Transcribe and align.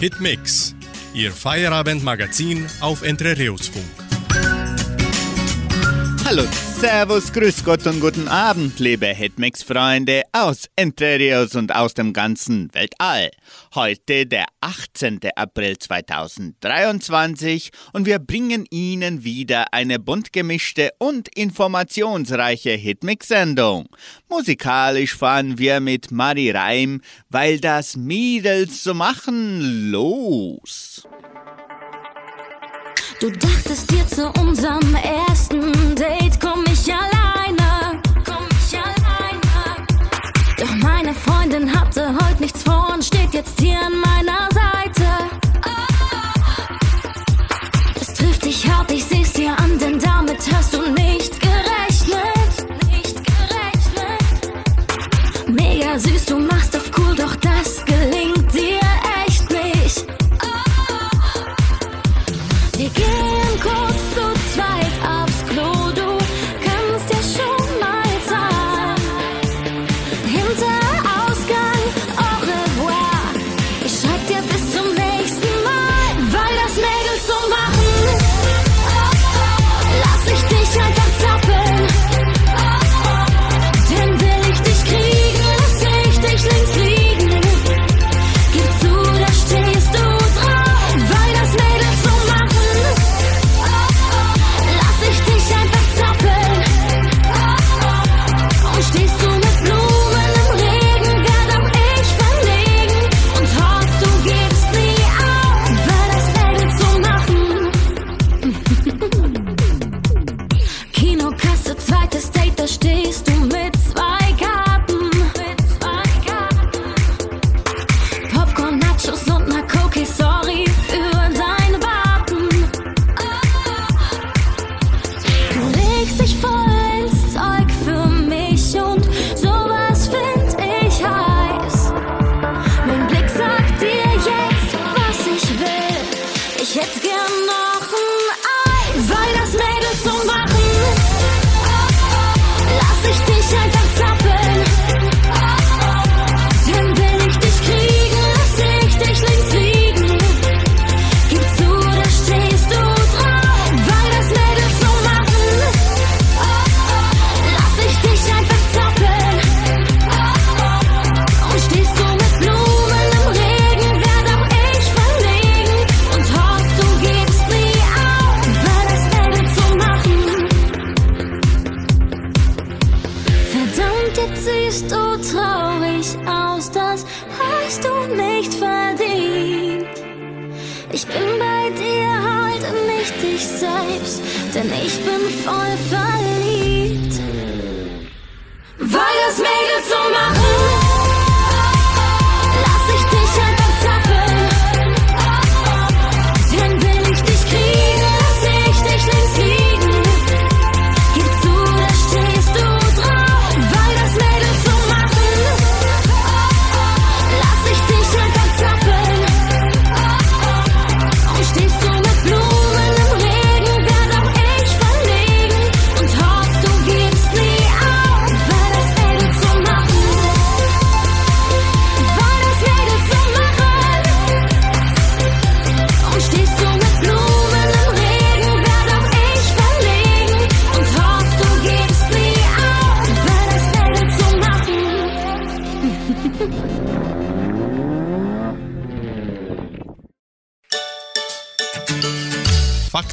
Hitmix, 0.00 0.74
Ihr 1.12 1.30
Feierabendmagazin 1.30 2.66
auf 2.80 3.02
Entre 3.02 3.36
Reus 3.36 3.68
Funk. 3.68 4.09
Hallo, 6.30 6.44
Servus, 6.78 7.32
Grüß 7.32 7.64
Gott 7.64 7.84
und 7.88 7.98
guten 7.98 8.28
Abend, 8.28 8.78
liebe 8.78 9.08
Hitmix-Freunde 9.08 10.22
aus 10.30 10.66
Entre 10.76 11.18
Rios 11.18 11.56
und 11.56 11.74
aus 11.74 11.94
dem 11.94 12.12
ganzen 12.12 12.72
Weltall. 12.72 13.32
Heute 13.74 14.26
der 14.26 14.46
18. 14.60 15.18
April 15.34 15.76
2023 15.76 17.72
und 17.92 18.06
wir 18.06 18.20
bringen 18.20 18.64
Ihnen 18.70 19.24
wieder 19.24 19.74
eine 19.74 19.98
bunt 19.98 20.32
gemischte 20.32 20.92
und 20.98 21.28
informationsreiche 21.36 22.74
Hitmix-Sendung. 22.74 23.88
Musikalisch 24.28 25.16
fahren 25.16 25.58
wir 25.58 25.80
mit 25.80 26.12
Mari 26.12 26.52
Reim, 26.52 27.00
weil 27.28 27.58
das 27.58 27.96
Mädels 27.96 28.84
so 28.84 28.94
machen, 28.94 29.90
los. 29.90 31.02
Du 33.20 33.30
dachtest 33.30 33.90
dir 33.90 34.06
zu 34.08 34.30
unserem 34.40 34.94
ersten 34.94 35.94
Date 35.94 36.40
komm 36.40 36.64
ich 36.72 36.90
alleine, 36.90 38.00
komm 38.24 38.46
ich 38.50 38.78
alleine. 38.78 39.86
Doch 40.56 40.74
meine 40.76 41.12
Freundin 41.12 41.70
hatte 41.70 42.14
heute 42.14 42.40
nichts 42.40 42.62
vor 42.62 42.94
und 42.94 43.04
steht 43.04 43.34
jetzt 43.34 43.60
hier 43.60 43.78
an 43.78 43.92
meiner 44.00 44.19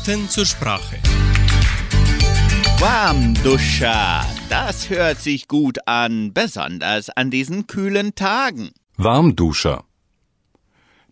Fakten 0.08 0.30
zur 0.30 0.46
Sprache. 0.46 0.96
Warmduscher, 2.80 4.26
das 4.48 4.90
hört 4.90 5.20
sich 5.20 5.50
gut 5.50 5.86
an, 5.86 6.32
besonders 6.34 7.10
an 7.10 7.30
diesen 7.30 7.68
kühlen 7.68 8.16
Tagen. 8.16 8.72
Warmduscher. 8.96 9.84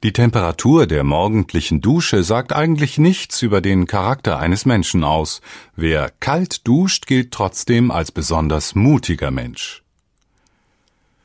Die 0.01 0.13
Temperatur 0.13 0.87
der 0.87 1.03
morgendlichen 1.03 1.81
Dusche 1.81 2.23
sagt 2.23 2.53
eigentlich 2.53 2.97
nichts 2.97 3.41
über 3.41 3.59
den 3.59 3.85
Charakter 3.85 4.39
eines 4.39 4.65
Menschen 4.65 5.03
aus. 5.03 5.41
Wer 5.75 6.09
kalt 6.21 6.65
duscht, 6.65 7.05
gilt 7.05 7.31
trotzdem 7.31 7.91
als 7.91 8.13
besonders 8.13 8.75
mutiger 8.75 9.29
Mensch. 9.29 9.83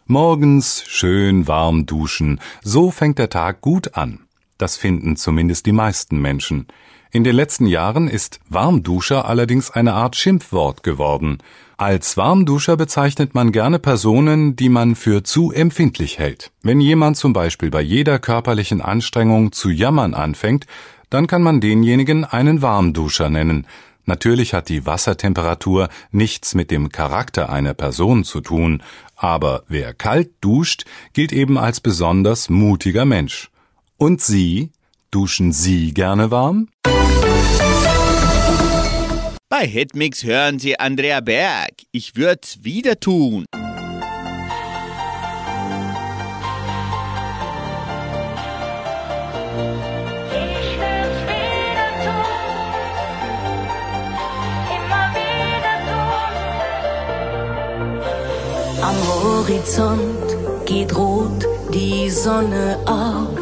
Morgens 0.06 0.82
schön 0.88 1.46
warm 1.46 1.86
duschen, 1.86 2.40
so 2.64 2.90
fängt 2.90 3.20
der 3.20 3.30
Tag 3.30 3.60
gut 3.60 3.94
an. 3.94 4.26
Das 4.58 4.76
finden 4.76 5.14
zumindest 5.14 5.66
die 5.66 5.72
meisten 5.72 6.20
Menschen. 6.20 6.66
In 7.12 7.24
den 7.24 7.34
letzten 7.34 7.66
Jahren 7.66 8.06
ist 8.06 8.38
Warmduscher 8.48 9.24
allerdings 9.24 9.72
eine 9.72 9.94
Art 9.94 10.14
Schimpfwort 10.14 10.84
geworden. 10.84 11.38
Als 11.76 12.16
Warmduscher 12.16 12.76
bezeichnet 12.76 13.34
man 13.34 13.50
gerne 13.50 13.80
Personen, 13.80 14.54
die 14.54 14.68
man 14.68 14.94
für 14.94 15.24
zu 15.24 15.50
empfindlich 15.50 16.20
hält. 16.20 16.52
Wenn 16.62 16.80
jemand 16.80 17.16
zum 17.16 17.32
Beispiel 17.32 17.68
bei 17.68 17.80
jeder 17.80 18.20
körperlichen 18.20 18.80
Anstrengung 18.80 19.50
zu 19.50 19.70
jammern 19.70 20.14
anfängt, 20.14 20.66
dann 21.08 21.26
kann 21.26 21.42
man 21.42 21.60
denjenigen 21.60 22.24
einen 22.24 22.62
Warmduscher 22.62 23.28
nennen. 23.28 23.66
Natürlich 24.04 24.54
hat 24.54 24.68
die 24.68 24.86
Wassertemperatur 24.86 25.88
nichts 26.12 26.54
mit 26.54 26.70
dem 26.70 26.90
Charakter 26.90 27.50
einer 27.50 27.74
Person 27.74 28.22
zu 28.22 28.40
tun, 28.40 28.84
aber 29.16 29.64
wer 29.66 29.94
kalt 29.94 30.30
duscht, 30.40 30.84
gilt 31.12 31.32
eben 31.32 31.58
als 31.58 31.80
besonders 31.80 32.50
mutiger 32.50 33.04
Mensch. 33.04 33.50
Und 33.96 34.20
Sie? 34.20 34.70
Duschen 35.10 35.50
Sie 35.50 35.92
gerne 35.92 36.30
warm? 36.30 36.68
Bei 39.52 39.66
Hitmix 39.66 40.22
hören 40.22 40.60
Sie 40.60 40.78
Andrea 40.78 41.20
Berg. 41.20 41.72
Ich 41.90 42.14
würd's 42.14 42.62
wieder 42.62 43.00
tun. 43.00 43.46
Am 58.80 58.96
Horizont 59.08 60.36
geht 60.64 60.96
rot 60.96 61.44
die 61.74 62.08
Sonne 62.08 62.78
auf. 62.86 63.36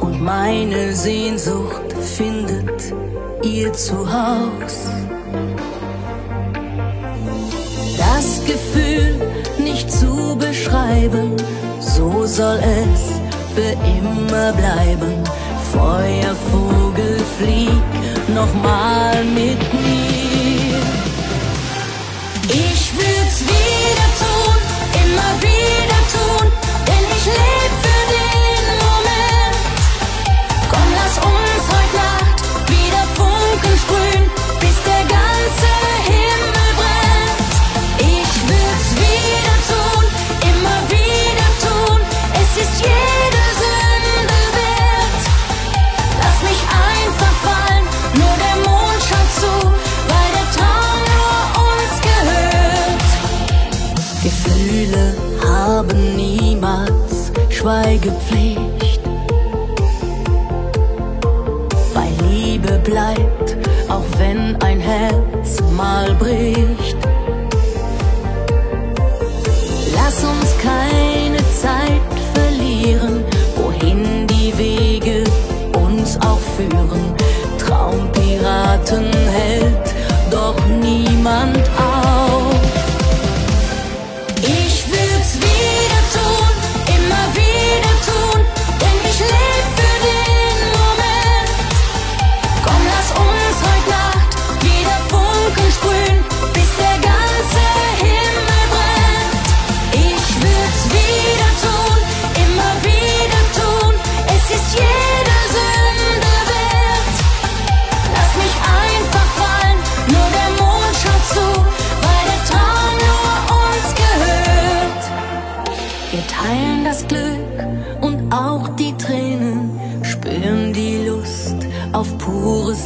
Und 0.00 0.20
meine 0.20 0.94
Sehnsucht 0.94 1.89
findet 2.00 2.94
ihr 3.42 3.72
Zuhaus. 3.72 4.88
Das 7.98 8.44
Gefühl 8.46 9.20
nicht 9.58 9.90
zu 9.90 10.36
beschreiben, 10.36 11.36
so 11.80 12.26
soll 12.26 12.58
es 12.58 13.02
für 13.54 13.72
immer 13.86 14.52
bleiben. 14.52 15.22
Feuervogel, 15.72 17.18
flieg 17.38 17.90
nochmal 18.34 19.24
mit 19.24 19.60
mir. 19.72 20.80
Ich 22.48 22.92
würd's 22.94 23.40
wieder 23.42 24.08
tun, 24.22 24.58
immer 25.04 25.32
wieder 25.40 26.00
tun, 26.14 26.46
denn 26.86 27.04
ich 27.16 27.26
leb 27.26 27.59
Schweigepflicht. 57.60 59.02
Bei 61.92 62.08
Liebe 62.30 62.78
bleibt, 62.82 63.54
auch 63.86 64.06
wenn 64.16 64.56
ein 64.62 64.80
Herz 64.80 65.58
mal 65.76 66.14
bricht. 66.14 66.96
Lass 69.94 70.24
uns 70.24 70.56
keine 70.62 71.36
Zeit 71.60 72.10
verlieren, 72.32 73.24
wohin 73.56 74.26
die 74.26 74.56
Wege 74.56 75.24
uns 75.76 76.16
auch 76.22 76.40
führen. 76.56 77.14
Traumpiraten 77.58 79.04
hält 79.34 79.94
doch 80.30 80.56
niemand 80.80 81.69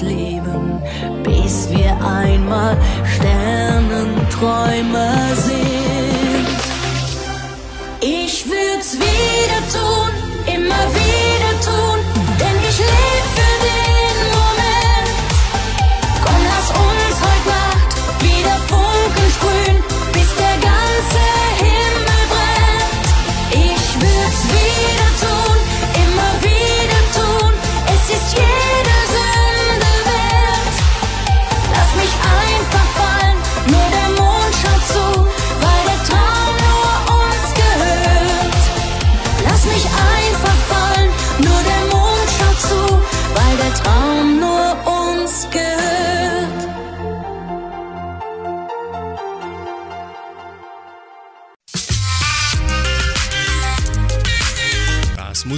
Leben, 0.05 0.83
bis 1.23 1.71
wir 1.71 1.97
einmal 2.05 2.77
Sternenträumer 3.17 5.35
sind. 5.35 6.47
Ich 8.01 8.45
würd's 8.47 8.99
wieder 8.99 9.54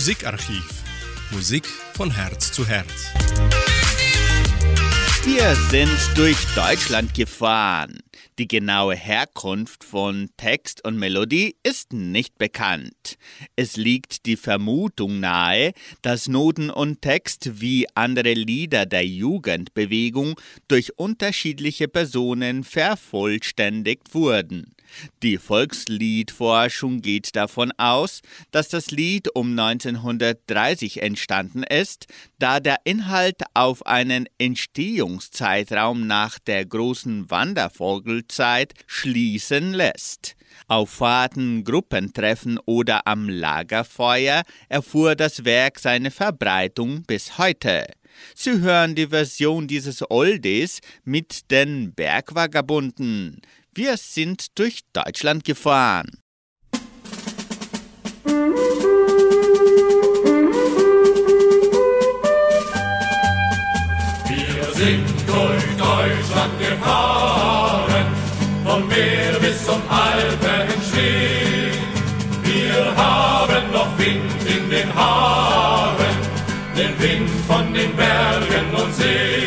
Musikarchiv. 0.06 0.84
Musik 1.32 1.66
von 1.66 2.14
Herz 2.14 2.52
zu 2.52 2.64
Herz. 2.64 3.06
Wir 5.24 5.56
sind 5.68 5.98
durch 6.14 6.36
Deutschland 6.54 7.12
gefahren. 7.12 7.98
Die 8.38 8.46
genaue 8.46 8.94
Herkunft 8.94 9.82
von 9.82 10.30
Text 10.36 10.84
und 10.84 10.96
Melodie 10.96 11.56
ist 11.64 11.92
nicht 11.92 12.38
bekannt. 12.38 13.18
Es 13.56 13.76
liegt 13.76 14.26
die 14.26 14.36
Vermutung 14.36 15.18
nahe, 15.18 15.72
dass 16.02 16.28
Noten 16.28 16.70
und 16.70 17.02
Text 17.02 17.60
wie 17.60 17.88
andere 17.96 18.34
Lieder 18.34 18.86
der 18.86 19.04
Jugendbewegung 19.04 20.40
durch 20.68 20.96
unterschiedliche 21.00 21.88
Personen 21.88 22.62
vervollständigt 22.62 24.14
wurden. 24.14 24.75
Die 25.22 25.38
Volksliedforschung 25.38 27.00
geht 27.00 27.36
davon 27.36 27.72
aus, 27.78 28.20
dass 28.50 28.68
das 28.68 28.90
Lied 28.90 29.34
um 29.34 29.58
1930 29.58 31.02
entstanden 31.02 31.62
ist, 31.62 32.06
da 32.38 32.60
der 32.60 32.78
Inhalt 32.84 33.42
auf 33.54 33.86
einen 33.86 34.26
Entstehungszeitraum 34.38 36.06
nach 36.06 36.38
der 36.38 36.64
großen 36.64 37.30
Wandervogelzeit 37.30 38.74
schließen 38.86 39.72
lässt. 39.72 40.36
Auf 40.68 40.90
Fahrten, 40.90 41.64
Gruppentreffen 41.64 42.58
oder 42.64 43.06
am 43.06 43.28
Lagerfeuer 43.28 44.42
erfuhr 44.68 45.14
das 45.14 45.44
Werk 45.44 45.78
seine 45.78 46.10
Verbreitung 46.10 47.02
bis 47.02 47.38
heute. 47.38 47.86
Sie 48.34 48.60
hören 48.60 48.94
die 48.94 49.08
Version 49.08 49.66
dieses 49.66 50.02
Oldies 50.10 50.80
mit 51.04 51.50
den 51.50 51.92
Bergvagabunden. 51.92 53.42
Wir 53.76 53.98
sind 53.98 54.58
durch 54.58 54.80
Deutschland 54.94 55.44
gefahren. 55.44 56.22
Wir 64.24 64.64
sind 64.72 65.04
durch 65.26 65.66
Deutschland 65.76 66.58
gefahren, 66.58 68.06
vom 68.64 68.88
Meer 68.88 69.38
bis 69.40 69.66
zum 69.66 69.82
Alpensteg. 69.90 71.74
Wir 72.44 72.96
haben 72.96 73.72
noch 73.72 73.98
Wind 73.98 74.32
in 74.56 74.70
den 74.70 74.94
Haaren, 74.94 76.16
den 76.74 76.98
Wind 76.98 77.28
von 77.46 77.74
den 77.74 77.94
Bergen 77.94 78.74
und 78.74 78.94
Seen. 78.94 79.45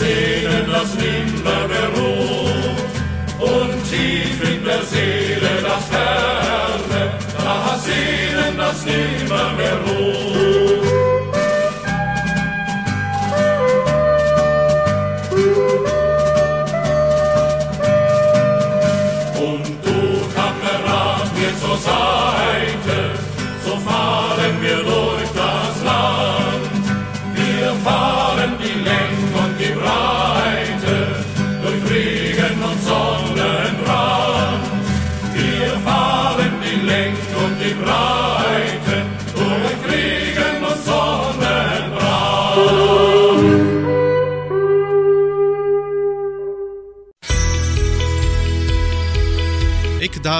Sehnen, 0.00 0.66
das 0.72 0.94
nimmer 0.94 1.68
mehr 1.68 2.09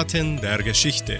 Eckdaten 0.01 0.41
der 0.41 0.57
Geschichte. 0.63 1.19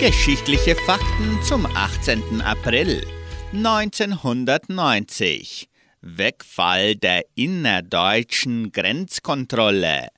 Geschichtliche 0.00 0.74
Fakten 0.86 1.42
zum 1.42 1.66
18. 1.66 2.40
April 2.40 3.06
1990. 3.52 5.68
Wegfall 6.00 6.96
der 6.96 7.26
innerdeutschen 7.34 8.72
Grenzkontrolle. 8.72 10.08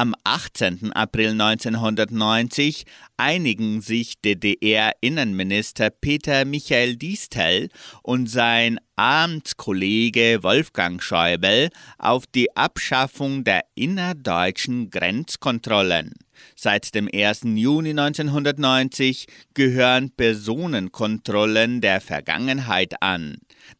Am 0.00 0.14
18. 0.24 0.94
April 0.94 1.32
1990 1.32 2.86
einigen 3.18 3.82
sich 3.82 4.18
DDR-Innenminister 4.22 5.90
Peter 5.90 6.46
Michael 6.46 6.96
Diestel 6.96 7.68
und 8.02 8.26
sein 8.26 8.80
Amtskollege 8.96 10.38
Wolfgang 10.42 11.02
Schäuble 11.02 11.68
auf 11.98 12.26
die 12.26 12.56
Abschaffung 12.56 13.44
der 13.44 13.66
innerdeutschen 13.74 14.88
Grenzkontrollen. 14.88 16.14
Seit 16.56 16.94
dem 16.94 17.06
1. 17.12 17.42
Juni 17.56 17.90
1990 17.90 19.26
gehören 19.52 20.12
Personenkontrollen 20.12 21.82
der 21.82 22.00
Vergangenheit 22.00 23.02
an. 23.02 23.36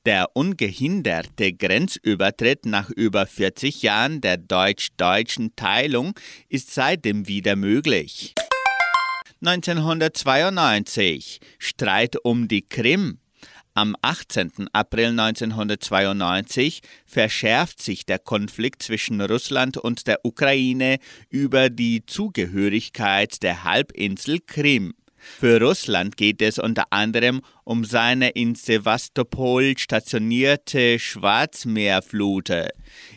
Der 0.06 0.30
ungehinderte 0.32 1.52
Grenzübertritt 1.52 2.64
nach 2.64 2.88
über 2.88 3.26
40 3.26 3.82
Jahren 3.82 4.22
der 4.22 4.38
deutsch-deutschen 4.38 5.54
Teilung 5.56 6.18
ist 6.48 6.72
seitdem 6.72 7.28
wieder 7.28 7.54
möglich. 7.54 8.32
1992 9.44 11.40
Streit 11.58 12.16
um 12.24 12.48
die 12.48 12.62
Krim. 12.62 13.18
Am 13.74 13.94
18. 14.00 14.68
April 14.72 15.08
1992 15.08 16.80
verschärft 17.04 17.82
sich 17.82 18.06
der 18.06 18.18
Konflikt 18.18 18.82
zwischen 18.82 19.20
Russland 19.20 19.76
und 19.76 20.06
der 20.06 20.24
Ukraine 20.24 20.96
über 21.28 21.68
die 21.68 22.06
Zugehörigkeit 22.06 23.42
der 23.42 23.64
Halbinsel 23.64 24.40
Krim. 24.40 24.94
Für 25.20 25.60
Russland 25.60 26.16
geht 26.16 26.40
es 26.42 26.58
unter 26.58 26.84
anderem 26.90 27.42
um 27.64 27.84
seine 27.84 28.30
in 28.30 28.54
Sevastopol 28.54 29.78
stationierte 29.78 30.98
Schwarzmeerflotte. 30.98 32.70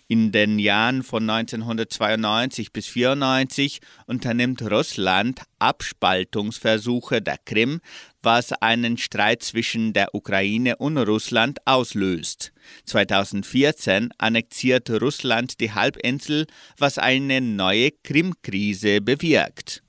In 0.07 0.31
den 0.31 0.59
Jahren 0.59 1.01
von 1.01 1.27
1992 1.29 2.71
bis 2.71 2.87
1994 2.87 3.79
unternimmt 4.05 4.61
Russland 4.61 5.41
Abspaltungsversuche 5.59 7.21
der 7.21 7.37
Krim, 7.45 7.79
was 8.21 8.51
einen 8.53 8.97
Streit 8.97 9.43
zwischen 9.43 9.93
der 9.93 10.13
Ukraine 10.13 10.75
und 10.77 10.97
Russland 10.97 11.59
auslöst. 11.65 12.51
2014 12.85 14.09
annexiert 14.17 14.89
Russland 14.89 15.59
die 15.59 15.71
Halbinsel, 15.71 16.47
was 16.77 16.97
eine 16.97 17.41
neue 17.41 17.91
Krimkrise 18.03 19.01
bewirkt. 19.01 19.82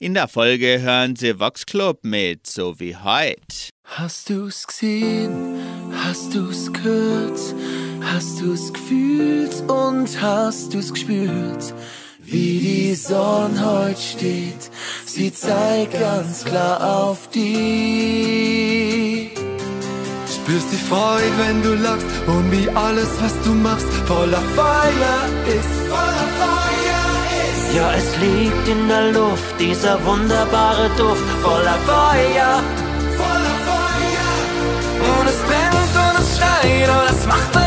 In 0.00 0.14
der 0.14 0.26
Folge 0.26 0.80
hören 0.80 1.14
Sie 1.14 1.38
Vox 1.38 1.66
Club 1.66 2.00
mit 2.02 2.48
So 2.48 2.80
wie 2.80 2.96
heute. 2.96 3.70
Hast 3.84 4.28
du's 4.28 4.66
gesehen? 4.66 5.62
Hast 5.92 6.34
du's 6.34 6.72
gehört? 6.72 7.38
Hast 8.02 8.40
du's 8.40 8.72
gefühlt 8.72 9.54
und 9.70 10.20
hast 10.20 10.74
du's 10.74 10.92
gespürt? 10.92 11.72
Wie 12.18 12.58
die 12.58 12.96
Sonne 12.96 13.64
heute 13.64 14.00
steht, 14.00 14.68
sie 15.06 15.32
zeigt 15.32 15.92
ganz 15.92 16.44
klar 16.44 16.82
auf 16.82 17.30
die. 17.30 19.30
Spürst 20.26 20.72
die 20.72 20.88
Freude, 20.88 21.38
wenn 21.38 21.62
du 21.62 21.72
lachst 21.74 22.06
und 22.26 22.50
wie 22.50 22.68
alles, 22.70 23.10
was 23.20 23.40
du 23.44 23.50
machst, 23.50 23.86
voller 24.06 24.42
Feuer 24.56 25.28
ist. 25.46 25.88
Voller 25.88 26.28
Feuer. 26.40 26.73
Ja, 27.74 27.92
es 27.92 28.16
liegt 28.18 28.68
in 28.68 28.86
der 28.86 29.10
Luft, 29.10 29.58
dieser 29.58 29.98
wunderbare 30.04 30.88
Duft 30.96 31.28
voller 31.42 31.78
Feuer. 31.84 32.62
voller 33.18 33.56
Feuer. 33.66 35.18
Und 35.18 35.28
es 35.28 35.40
brennt 35.48 35.94
und 36.06 36.20
es 36.22 36.38
schreit 36.38 36.88
und 36.88 37.10
es 37.10 37.26
macht 37.26 37.63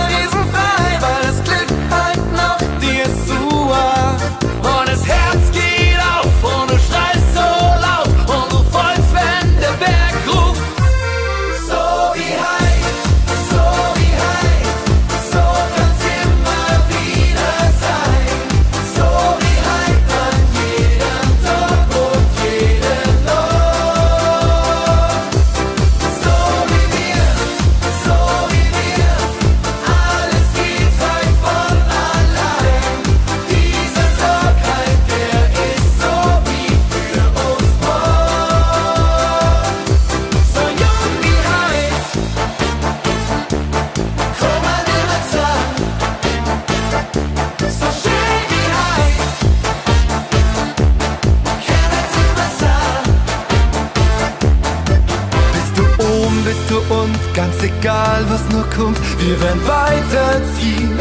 ganz 57.48 57.64
egal 57.64 58.26
was 58.30 58.44
nur 58.50 58.66
kommt, 58.70 59.00
wir 59.20 59.42
werden 59.42 59.62
weiterziehen. 59.66 61.00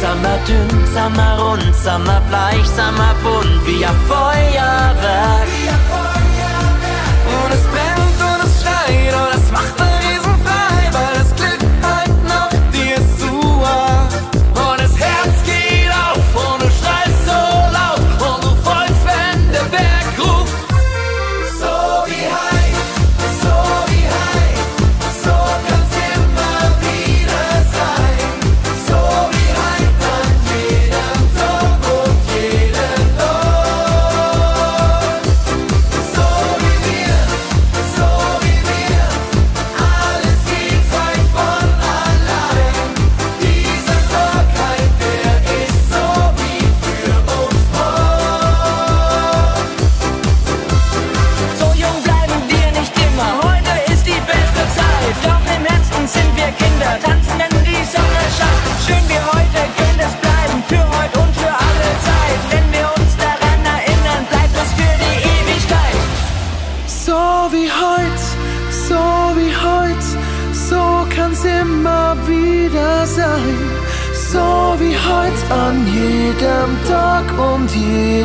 Sammer 0.00 0.38
dünn, 0.46 0.86
sammer 0.92 1.38
rund, 1.38 1.74
sammer 1.74 2.20
bleich, 2.28 2.66
sammer 2.76 3.14
bunt, 3.22 3.66
wie 3.66 3.84
ein 3.84 3.94
Feuerwerk. 4.08 5.65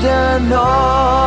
Jeder 0.02 0.40
Nacht. 0.40 1.21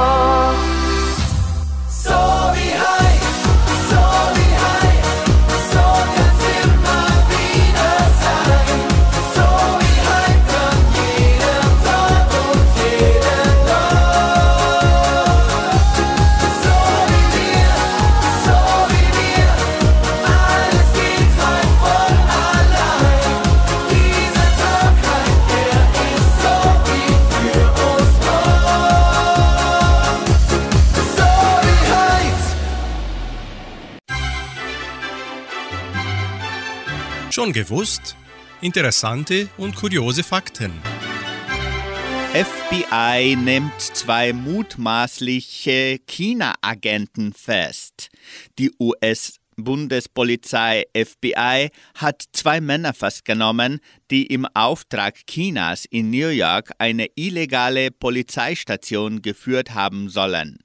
Schon 37.44 37.52
gewusst? 37.52 38.16
Interessante 38.62 39.50
und 39.58 39.76
kuriose 39.76 40.22
Fakten. 40.22 40.72
FBI 42.32 43.36
nimmt 43.36 43.78
zwei 43.78 44.32
mutmaßliche 44.32 45.98
China-Agenten 46.06 47.34
fest. 47.34 48.08
Die 48.58 48.72
US-Bundespolizei 48.80 50.84
FBI 50.96 51.68
hat 51.96 52.24
zwei 52.32 52.62
Männer 52.62 52.94
festgenommen, 52.94 53.80
die 54.10 54.24
im 54.24 54.46
Auftrag 54.54 55.26
Chinas 55.26 55.84
in 55.84 56.08
New 56.08 56.28
York 56.28 56.70
eine 56.78 57.08
illegale 57.14 57.90
Polizeistation 57.90 59.20
geführt 59.20 59.74
haben 59.74 60.08
sollen. 60.08 60.60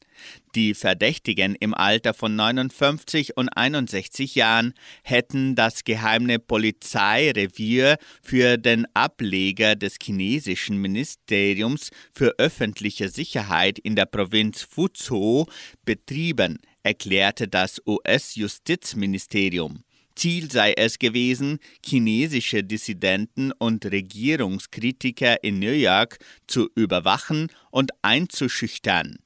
Die 0.55 0.73
Verdächtigen 0.73 1.53
im 1.53 1.75
Alter 1.75 2.15
von 2.15 2.35
59 2.35 3.37
und 3.37 3.49
61 3.49 4.33
Jahren 4.33 4.73
hätten 5.03 5.53
das 5.53 5.83
geheime 5.83 6.39
Polizeirevier 6.39 7.97
für 8.23 8.57
den 8.57 8.87
Ableger 8.95 9.75
des 9.75 9.97
chinesischen 10.01 10.77
Ministeriums 10.77 11.91
für 12.15 12.33
öffentliche 12.39 13.09
Sicherheit 13.09 13.77
in 13.77 13.95
der 13.95 14.07
Provinz 14.07 14.63
Fuzhou 14.63 15.45
betrieben, 15.85 16.57
erklärte 16.81 17.47
das 17.47 17.79
US-Justizministerium. 17.85 19.83
Ziel 20.15 20.51
sei 20.51 20.73
es 20.73 20.97
gewesen, 20.97 21.59
chinesische 21.85 22.63
Dissidenten 22.63 23.51
und 23.51 23.85
Regierungskritiker 23.85 25.43
in 25.43 25.59
New 25.59 25.71
York 25.71 26.17
zu 26.47 26.69
überwachen 26.73 27.51
und 27.69 27.91
einzuschüchtern. 28.01 29.19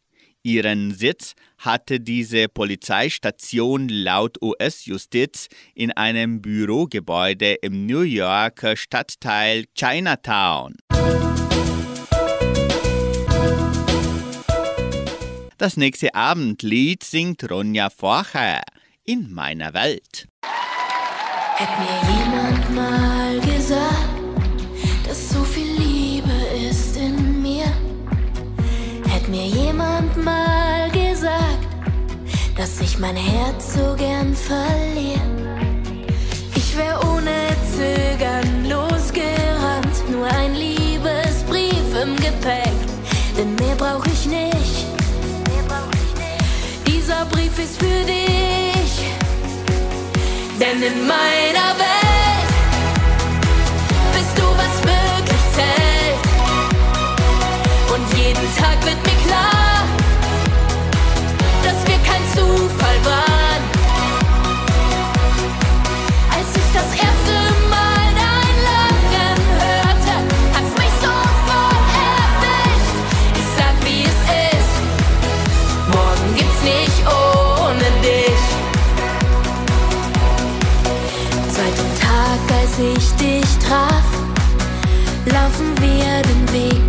Ihren 0.46 0.94
Sitz 0.94 1.36
hatte 1.58 2.02
diese 2.02 2.50
Polizeistation 2.50 3.88
laut 3.88 4.42
US-Justiz 4.42 5.48
in 5.74 5.92
einem 5.92 6.42
Bürogebäude 6.42 7.54
im 7.62 7.86
New 7.86 8.02
Yorker 8.02 8.76
Stadtteil 8.76 9.64
Chinatown. 9.74 10.76
Das 15.58 15.78
nächste 15.78 16.14
Abendlied 16.14 17.06
singt 17.06 17.50
Ronja 17.50 17.90
Forcher 17.90 18.64
in 19.06 19.32
meiner 19.32 19.74
Welt. 19.74 20.28
Hätt 21.56 21.80
mir 21.80 22.02
jemand 22.20 22.76
mal 22.76 23.40
gesagt, 23.40 24.13
mir 29.34 29.48
jemand 29.48 30.16
mal 30.24 30.92
gesagt, 30.92 31.68
dass 32.56 32.80
ich 32.82 33.00
mein 33.00 33.16
Herz 33.16 33.74
so 33.74 33.96
gern 33.98 34.32
verliere. 34.36 35.58
Ich 36.56 36.78
wär 36.78 36.96
ohne 37.12 37.38
Zögern 37.76 38.70
losgerannt, 38.70 39.96
nur 40.12 40.28
ein 40.28 40.54
Liebesbrief 40.54 41.88
im 42.04 42.16
Gepäck, 42.18 42.78
denn 43.36 43.56
mehr 43.56 43.76
brauch 43.76 44.06
ich 44.06 44.28
nicht. 44.28 44.86
Dieser 46.86 47.26
Brief 47.26 47.58
ist 47.58 47.80
für 47.80 48.02
dich. 48.06 48.94
Denn 50.60 50.80
in 50.90 51.08
meiner 51.08 51.70
Welt 51.80 52.03
als 82.74 82.80
ich 82.80 83.12
dich 83.16 83.58
traf, 83.60 84.04
laufen 85.26 85.76
wir 85.80 86.22
den 86.24 86.54
Weg 86.54 86.83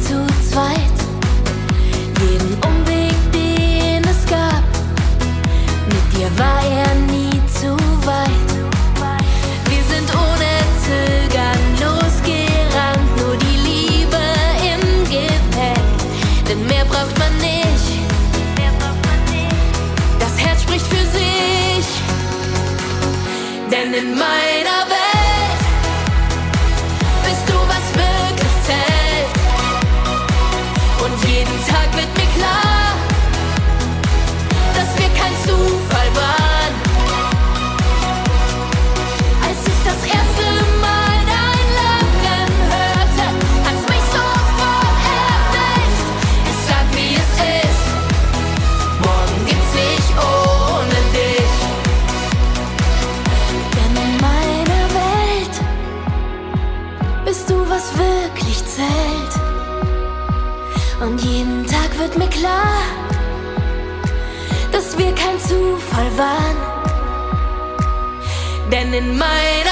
in 23.97 24.19
meiner 24.19 24.44
Zufall 66.15 66.17
waren. 66.17 66.57
Denn 68.71 68.93
in 68.93 69.19
meiner 69.19 69.64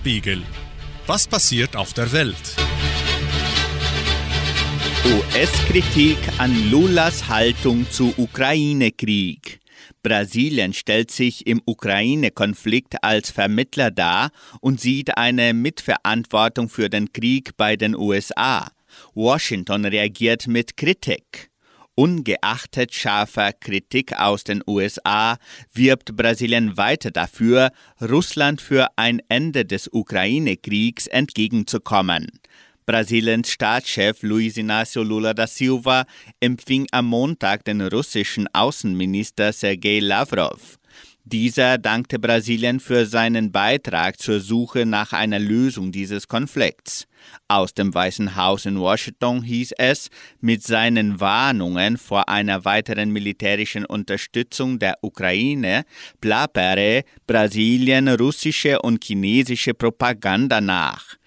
Weltspiegel. 0.00 0.42
Was 1.06 1.26
passiert 1.26 1.76
auf 1.76 1.92
der 1.92 2.10
Welt? 2.12 2.56
US-Kritik 5.04 6.16
an 6.38 6.70
Lulas 6.70 7.28
Haltung 7.28 7.86
zu 7.90 8.14
Ukraine-Krieg. 8.16 9.60
Brasilien 10.02 10.72
stellt 10.72 11.10
sich 11.10 11.46
im 11.46 11.60
Ukraine-Konflikt 11.66 13.02
als 13.02 13.30
Vermittler 13.30 13.90
dar 13.90 14.30
und 14.60 14.80
sieht 14.80 15.16
eine 15.18 15.52
Mitverantwortung 15.52 16.68
für 16.68 16.88
den 16.88 17.12
Krieg 17.12 17.56
bei 17.56 17.76
den 17.76 17.94
USA. 17.94 18.70
Washington 19.14 19.84
reagiert 19.84 20.46
mit 20.46 20.76
Kritik. 20.76 21.49
Ungeachtet 22.00 22.94
scharfer 22.94 23.52
Kritik 23.52 24.18
aus 24.18 24.42
den 24.42 24.62
USA 24.66 25.36
wirbt 25.74 26.16
Brasilien 26.16 26.78
weiter 26.78 27.10
dafür, 27.10 27.72
Russland 28.00 28.62
für 28.62 28.88
ein 28.96 29.20
Ende 29.28 29.66
des 29.66 29.86
Ukraine-Kriegs 29.92 31.08
entgegenzukommen. 31.08 32.40
Brasiliens 32.86 33.50
Staatschef 33.50 34.22
Luiz 34.22 34.56
Inácio 34.56 35.02
Lula 35.02 35.34
da 35.34 35.46
Silva 35.46 36.06
empfing 36.40 36.86
am 36.90 37.04
Montag 37.04 37.66
den 37.66 37.82
russischen 37.82 38.48
Außenminister 38.54 39.52
Sergei 39.52 39.98
Lavrov. 40.00 40.79
Dieser 41.32 41.78
dankte 41.78 42.18
Brasilien 42.18 42.80
für 42.80 43.06
seinen 43.06 43.52
Beitrag 43.52 44.18
zur 44.18 44.40
Suche 44.40 44.84
nach 44.84 45.12
einer 45.12 45.38
Lösung 45.38 45.92
dieses 45.92 46.26
Konflikts. 46.26 47.06
Aus 47.46 47.72
dem 47.72 47.94
Weißen 47.94 48.34
Haus 48.34 48.66
in 48.66 48.80
Washington 48.80 49.44
hieß 49.44 49.74
es, 49.78 50.10
mit 50.40 50.64
seinen 50.64 51.20
Warnungen 51.20 51.98
vor 51.98 52.28
einer 52.28 52.64
weiteren 52.64 53.12
militärischen 53.12 53.84
Unterstützung 53.84 54.80
der 54.80 54.98
Ukraine 55.02 55.84
plappere 56.20 57.04
Brasilien 57.28 58.08
russische 58.08 58.82
und 58.82 59.04
chinesische 59.04 59.72
Propaganda 59.72 60.60
nach. 60.60 61.19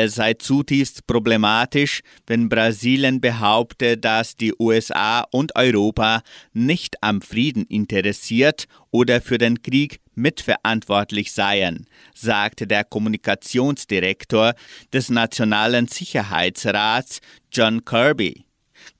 Es 0.00 0.14
sei 0.14 0.34
zutiefst 0.34 1.08
problematisch, 1.08 2.02
wenn 2.28 2.48
Brasilien 2.48 3.20
behaupte, 3.20 3.98
dass 3.98 4.36
die 4.36 4.54
USA 4.56 5.24
und 5.32 5.56
Europa 5.56 6.22
nicht 6.52 7.02
am 7.02 7.20
Frieden 7.20 7.64
interessiert 7.64 8.66
oder 8.92 9.20
für 9.20 9.38
den 9.38 9.60
Krieg 9.60 9.98
mitverantwortlich 10.14 11.32
seien, 11.32 11.88
sagte 12.14 12.68
der 12.68 12.84
Kommunikationsdirektor 12.84 14.54
des 14.92 15.08
Nationalen 15.08 15.88
Sicherheitsrats 15.88 17.18
John 17.50 17.84
Kirby. 17.84 18.44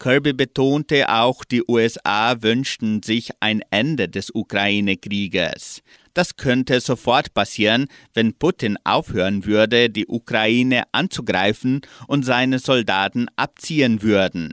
Kirby 0.01 0.33
betonte 0.33 1.09
auch, 1.11 1.45
die 1.45 1.63
USA 1.69 2.43
wünschten 2.43 3.05
sich 3.05 3.31
ein 3.39 3.63
Ende 3.71 4.09
des 4.09 4.35
Ukraine-Krieges. 4.35 5.83
Das 6.19 6.35
könnte 6.35 6.81
sofort 6.81 7.33
passieren, 7.33 7.87
wenn 8.13 8.35
Putin 8.35 8.77
aufhören 8.83 9.45
würde, 9.45 9.89
die 9.89 10.09
Ukraine 10.09 10.83
anzugreifen 10.91 11.83
und 12.09 12.25
seine 12.25 12.59
Soldaten 12.59 13.29
abziehen 13.37 14.03
würden. 14.03 14.53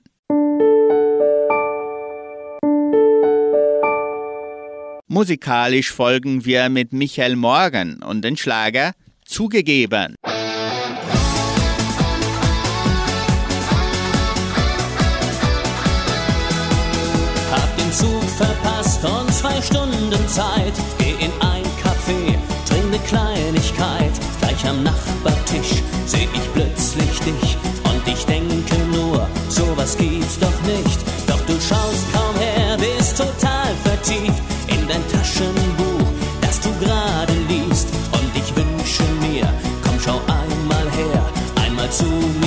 Musikalisch 5.08 5.91
folgen 5.91 6.45
wir 6.45 6.69
mit 6.69 6.93
Michael 6.93 7.36
Morgan 7.36 8.04
und 8.04 8.21
den 8.21 8.38
Schlager 8.38 8.93
Zugegeben. 9.25 10.13
Hab 17.51 17.78
den 17.78 17.91
Zug 17.91 18.23
verpasst 18.38 19.04
und 19.04 19.34
zwei 19.34 19.60
Stunden 19.63 20.28
Zeit. 20.28 21.04
Café, 22.05 22.37
trink 22.67 22.91
ne 22.91 22.99
Kleinigkeit. 22.99 24.11
Gleich 24.39 24.67
am 24.67 24.83
Nachbartisch 24.83 25.81
seh 26.05 26.27
ich 26.33 26.53
plötzlich 26.53 27.19
dich. 27.19 27.57
Und 27.83 28.07
ich 28.07 28.25
denke 28.25 28.75
nur, 28.93 29.27
sowas 29.49 29.97
gibt's 29.97 30.37
doch 30.39 30.61
nicht. 30.67 30.99
Doch 31.27 31.39
du 31.47 31.53
schaust 31.53 32.05
kaum 32.13 32.35
her, 32.35 32.77
bist 32.77 33.17
total 33.17 33.71
vertieft 33.83 34.43
in 34.67 34.87
dein 34.87 35.07
Taschenbuch, 35.07 36.07
das 36.41 36.59
du 36.61 36.69
gerade 36.79 37.33
liest. 37.49 37.87
Und 38.11 38.31
ich 38.35 38.55
wünsche 38.55 39.03
mir, 39.21 39.47
komm 39.83 39.99
schau 39.99 40.21
einmal 40.27 40.87
her, 40.91 41.21
einmal 41.63 41.89
zu 41.89 42.05
mir 42.05 42.44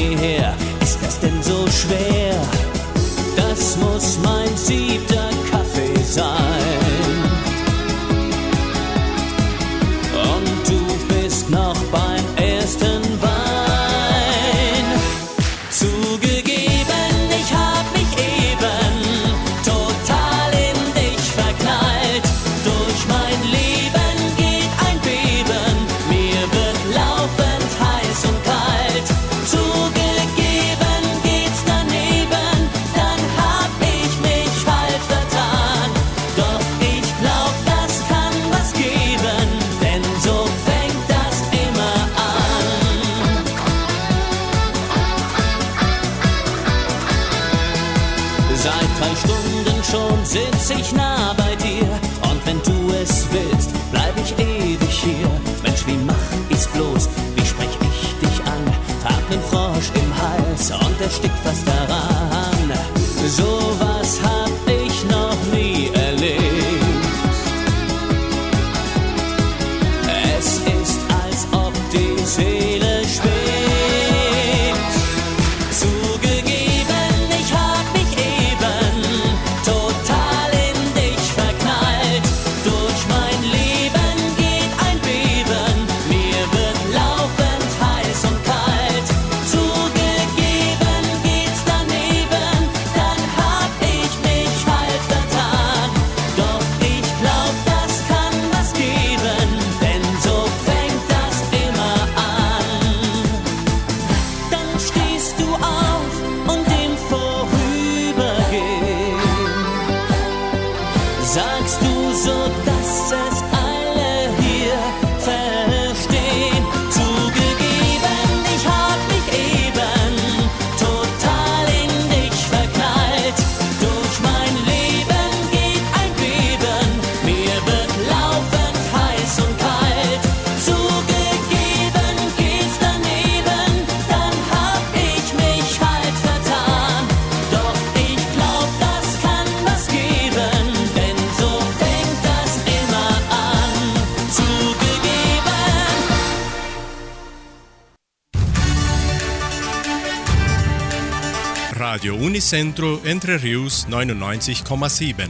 Radio 152.09 152.25
Unicentro 152.25 153.01
Entre 153.05 153.43
Rius 153.43 153.87
99,7. 153.87 155.29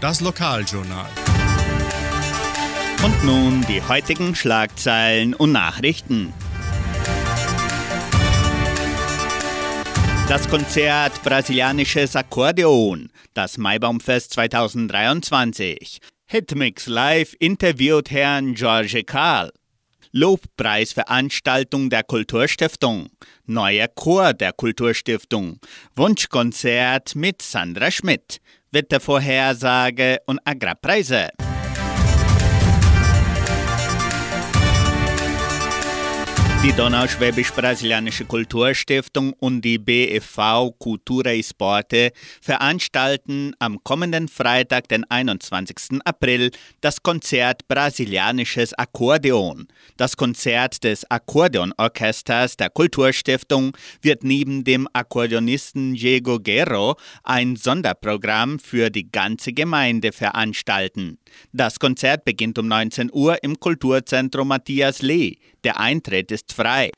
Das 0.00 0.20
Lokaljournal. 0.20 1.08
Und 3.02 3.24
nun 3.24 3.66
die 3.66 3.82
heutigen 3.82 4.36
Schlagzeilen 4.36 5.34
und 5.34 5.50
Nachrichten. 5.50 6.32
Das 10.28 10.48
Konzert 10.48 11.20
Brasilianisches 11.24 12.14
Akkordeon, 12.14 13.10
das 13.34 13.58
Maibaumfest 13.58 14.32
2023. 14.34 15.98
Hitmix 16.26 16.86
Live 16.86 17.34
interviewt 17.40 18.12
Herrn 18.12 18.54
George 18.54 19.02
Karl. 19.02 19.50
Lobpreisveranstaltung 20.12 21.88
der 21.88 22.02
Kulturstiftung. 22.02 23.08
Neuer 23.46 23.88
Chor 23.88 24.34
der 24.34 24.52
Kulturstiftung. 24.52 25.58
Wunschkonzert 25.96 27.16
mit 27.16 27.40
Sandra 27.40 27.90
Schmidt. 27.90 28.40
Wettervorhersage 28.70 30.18
und 30.26 30.38
Agrarpreise. 30.44 31.28
Die 36.64 36.72
Donauschwäbisch-Brasilianische 36.74 38.24
Kulturstiftung 38.24 39.32
und 39.40 39.62
die 39.62 39.78
BFV 39.78 40.70
Cultura 40.78 41.32
e 41.32 41.42
Sporte 41.42 42.12
veranstalten 42.40 43.52
am 43.58 43.82
kommenden 43.82 44.28
Freitag, 44.28 44.86
den 44.86 45.02
21. 45.10 46.00
April, 46.04 46.52
das 46.80 47.02
Konzert 47.02 47.66
Brasilianisches 47.66 48.74
Akkordeon. 48.74 49.66
Das 49.96 50.16
Konzert 50.16 50.84
des 50.84 51.04
Akkordeonorchesters 51.10 52.56
der 52.56 52.70
Kulturstiftung 52.70 53.76
wird 54.00 54.22
neben 54.22 54.62
dem 54.62 54.86
Akkordeonisten 54.92 55.94
Diego 55.94 56.38
Guerro 56.38 56.94
ein 57.24 57.56
Sonderprogramm 57.56 58.60
für 58.60 58.88
die 58.88 59.10
ganze 59.10 59.52
Gemeinde 59.52 60.12
veranstalten. 60.12 61.18
Das 61.52 61.80
Konzert 61.80 62.24
beginnt 62.24 62.56
um 62.56 62.68
19 62.68 63.10
Uhr 63.12 63.42
im 63.42 63.58
Kulturzentrum 63.58 64.46
Matthias 64.46 65.02
Lee. 65.02 65.38
Der 65.64 65.78
Eintritt 65.78 66.32
ist 66.32 66.52
frei. 66.52 66.90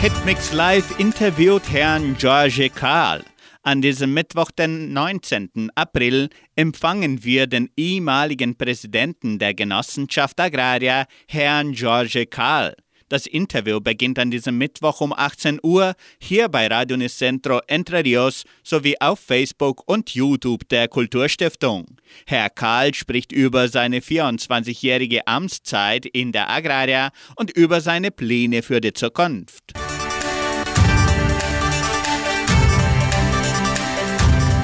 Hitmix 0.00 0.52
Live 0.54 0.98
interviewt 0.98 1.70
Herrn 1.70 2.16
George 2.18 2.70
Karl. 2.70 3.22
An 3.62 3.82
diesem 3.82 4.14
Mittwoch, 4.14 4.50
den 4.50 4.94
19. 4.94 5.70
April, 5.74 6.30
empfangen 6.56 7.22
wir 7.22 7.46
den 7.46 7.68
ehemaligen 7.76 8.56
Präsidenten 8.56 9.38
der 9.38 9.52
Genossenschaft 9.52 10.40
Agraria, 10.40 11.04
Herrn 11.28 11.72
George 11.72 12.24
Karl. 12.24 12.74
Das 13.10 13.26
Interview 13.26 13.80
beginnt 13.80 14.20
an 14.20 14.30
diesem 14.30 14.56
Mittwoch 14.56 15.00
um 15.00 15.12
18 15.12 15.58
Uhr 15.64 15.94
hier 16.20 16.48
bei 16.48 16.68
Radio 16.68 16.96
Nicentro 16.96 17.60
Entre 17.66 18.04
Rios 18.04 18.44
sowie 18.62 18.94
auf 19.00 19.18
Facebook 19.18 19.82
und 19.86 20.14
YouTube 20.14 20.68
der 20.68 20.86
Kulturstiftung. 20.86 21.86
Herr 22.24 22.50
Karl 22.50 22.94
spricht 22.94 23.32
über 23.32 23.66
seine 23.66 23.98
24-jährige 23.98 25.26
Amtszeit 25.26 26.06
in 26.06 26.30
der 26.30 26.48
Agraria 26.48 27.10
und 27.34 27.50
über 27.50 27.80
seine 27.80 28.12
Pläne 28.12 28.62
für 28.62 28.80
die 28.80 28.92
Zukunft. 28.92 29.72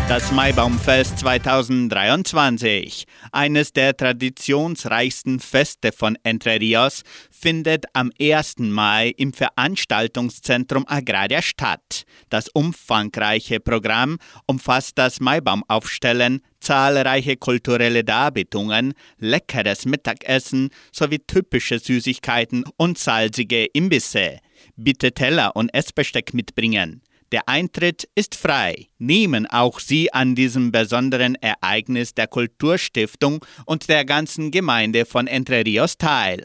Das 0.08 0.30
Maibaumfest 0.30 1.18
2023, 1.18 3.06
eines 3.32 3.72
der 3.72 3.96
traditionsreichsten 3.96 5.40
Feste 5.40 5.90
von 5.90 6.16
Entre 6.22 6.60
Rios, 6.60 7.02
findet 7.28 7.86
am 7.92 8.12
1. 8.20 8.60
Mai 8.60 9.12
im 9.16 9.32
Veranstaltungszentrum 9.32 10.84
Agraria 10.86 11.42
statt. 11.42 12.04
Das 12.28 12.48
umfangreiche 12.48 13.58
Programm 13.58 14.18
umfasst 14.46 14.96
das 14.96 15.18
Maibaumaufstellen, 15.18 16.40
zahlreiche 16.60 17.36
kulturelle 17.36 18.04
Darbietungen, 18.04 18.94
leckeres 19.18 19.86
Mittagessen 19.86 20.70
sowie 20.92 21.18
typische 21.18 21.80
Süßigkeiten 21.80 22.64
und 22.76 22.96
salzige 22.96 23.64
Imbisse. 23.64 24.38
Bitte 24.76 25.10
Teller 25.10 25.56
und 25.56 25.74
Essbesteck 25.74 26.32
mitbringen. 26.32 27.02
Der 27.32 27.48
Eintritt 27.48 28.08
ist 28.14 28.36
frei. 28.36 28.86
Nehmen 28.98 29.46
auch 29.46 29.80
Sie 29.80 30.12
an 30.12 30.36
diesem 30.36 30.70
besonderen 30.70 31.34
Ereignis 31.34 32.14
der 32.14 32.28
Kulturstiftung 32.28 33.44
und 33.64 33.88
der 33.88 34.04
ganzen 34.04 34.52
Gemeinde 34.52 35.04
von 35.04 35.26
Entre 35.26 35.64
Rios 35.64 35.98
teil. 35.98 36.44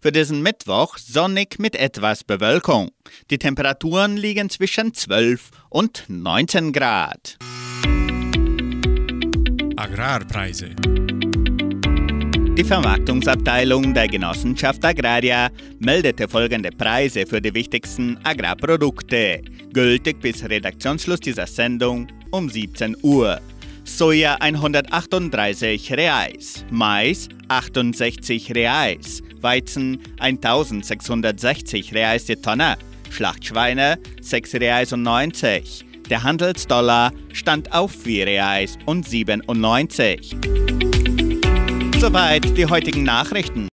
Für 0.00 0.12
diesen 0.12 0.42
Mittwoch 0.42 0.96
sonnig 0.96 1.58
mit 1.58 1.74
etwas 1.74 2.22
Bewölkung. 2.22 2.92
Die 3.30 3.38
Temperaturen 3.38 4.16
liegen 4.16 4.48
zwischen 4.48 4.94
12 4.94 5.50
und 5.70 6.04
19 6.06 6.72
Grad. 6.72 7.36
Agrarpreise. 9.76 10.70
Die 12.56 12.64
Vermarktungsabteilung 12.64 13.92
der 13.92 14.06
Genossenschaft 14.06 14.84
Agraria 14.84 15.50
meldete 15.80 16.28
folgende 16.28 16.70
Preise 16.70 17.26
für 17.26 17.40
die 17.40 17.54
wichtigsten 17.54 18.18
Agrarprodukte, 18.22 19.42
gültig 19.72 20.20
bis 20.20 20.44
Redaktionsschluss 20.44 21.20
dieser 21.20 21.48
Sendung 21.48 22.06
um 22.30 22.48
17 22.48 22.96
Uhr. 23.02 23.40
Soja 23.88 24.36
138 24.38 25.92
Reais, 25.94 26.64
Mais 26.70 27.28
68 27.48 28.54
Reais, 28.54 29.22
Weizen 29.40 29.98
1660 30.18 31.94
Reais 31.94 32.26
die 32.26 32.36
Tonne, 32.36 32.76
Schlachtschweine 33.10 33.98
6 34.20 34.54
Reais 34.56 34.92
und 34.92 35.02
90. 35.02 35.86
Der 36.10 36.22
Handelsdollar 36.22 37.12
stand 37.32 37.72
auf 37.72 37.90
4 37.90 38.26
Reais 38.26 38.78
und 38.84 39.08
97. 39.08 40.36
Soweit 41.98 42.56
die 42.56 42.66
heutigen 42.66 43.02
Nachrichten. 43.02 43.68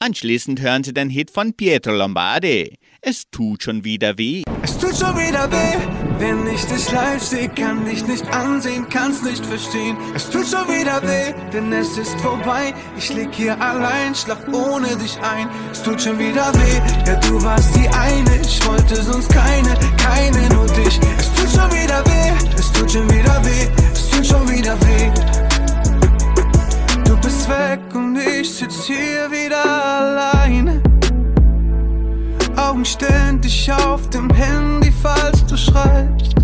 Anschließend 0.00 0.60
hören 0.60 0.84
Sie 0.84 0.92
den 0.92 1.08
Hit 1.08 1.30
von 1.30 1.54
Pietro 1.54 1.92
Lombardi. 1.92 2.76
Es 3.00 3.30
tut 3.30 3.62
schon 3.62 3.84
wieder 3.84 4.18
weh. 4.18 4.42
Es 4.62 4.76
tut 4.76 4.96
schon 4.96 5.16
wieder 5.16 5.50
weh, 5.50 6.03
wenn 6.18 6.46
ich 6.46 6.64
dich 6.66 6.90
live 6.92 7.22
sehe, 7.22 7.48
kann 7.48 7.84
dich 7.84 8.06
nicht 8.06 8.26
ansehen, 8.34 8.86
kann's 8.88 9.22
nicht 9.22 9.44
verstehen. 9.44 9.96
Es 10.14 10.28
tut 10.30 10.46
schon 10.46 10.66
wieder 10.68 11.02
weh, 11.02 11.34
denn 11.52 11.72
es 11.72 11.96
ist 11.98 12.18
vorbei. 12.20 12.74
Ich 12.96 13.12
lieg 13.14 13.30
hier 13.32 13.60
allein, 13.60 14.14
schlaf 14.14 14.38
ohne 14.52 14.96
dich 14.96 15.18
ein. 15.22 15.48
Es 15.72 15.82
tut 15.82 16.00
schon 16.00 16.18
wieder 16.18 16.52
weh, 16.54 16.80
ja 17.06 17.16
du 17.16 17.42
warst 17.42 17.74
die 17.76 17.88
eine. 17.88 18.40
Ich 18.40 18.66
wollte 18.66 18.96
sonst 18.96 19.30
keine, 19.30 19.74
keine 19.96 20.48
nur 20.54 20.66
dich. 20.66 21.00
Es 21.18 21.32
tut 21.34 21.50
schon 21.50 21.70
wieder 21.72 22.04
weh, 22.06 22.32
es 22.58 22.72
tut 22.72 22.90
schon 22.90 23.10
wieder 23.10 23.44
weh, 23.44 23.68
es 23.92 24.10
tut 24.10 24.26
schon 24.26 24.48
wieder 24.48 24.76
weh. 24.82 25.10
Du 27.04 27.16
bist 27.16 27.48
weg 27.48 27.80
und 27.94 28.16
ich 28.16 28.54
sitz 28.54 28.84
hier 28.84 29.30
wieder 29.30 29.64
allein. 29.64 30.93
Augen 32.64 32.84
ständig 32.84 33.70
auf 33.70 34.08
dem 34.08 34.30
Handy, 34.30 34.90
falls 35.02 35.44
du 35.44 35.56
schreibst. 35.56 36.34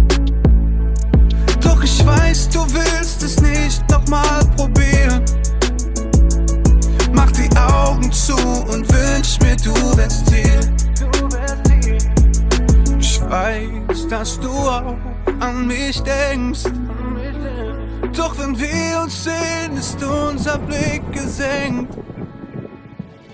Doch 1.61 1.83
ich 1.83 2.04
weiß, 2.04 2.50
du 2.50 2.61
willst 2.74 3.22
es 3.22 3.40
nicht 3.40 3.83
nochmal 3.90 4.44
probieren. 4.56 5.24
Mach 7.12 7.30
die 7.33 7.48
Augen 7.56 8.12
zu 8.12 8.35
und 8.35 8.87
wünsch 8.92 9.38
mir, 9.40 9.56
du 9.56 9.72
wärst 9.96 10.30
hier. 10.30 10.61
Ich 12.98 13.20
weiß, 13.22 14.09
dass 14.09 14.38
du 14.40 14.50
auch 14.50 14.96
an 15.40 15.66
mich 15.66 16.02
denkst. 16.02 16.64
Doch 18.14 18.38
wenn 18.38 18.59
wir 18.59 19.02
uns 19.02 19.24
sehen, 19.24 19.76
ist 19.78 19.98
unser 20.02 20.59
Blick 20.59 21.02
gesenkt. 21.12 21.94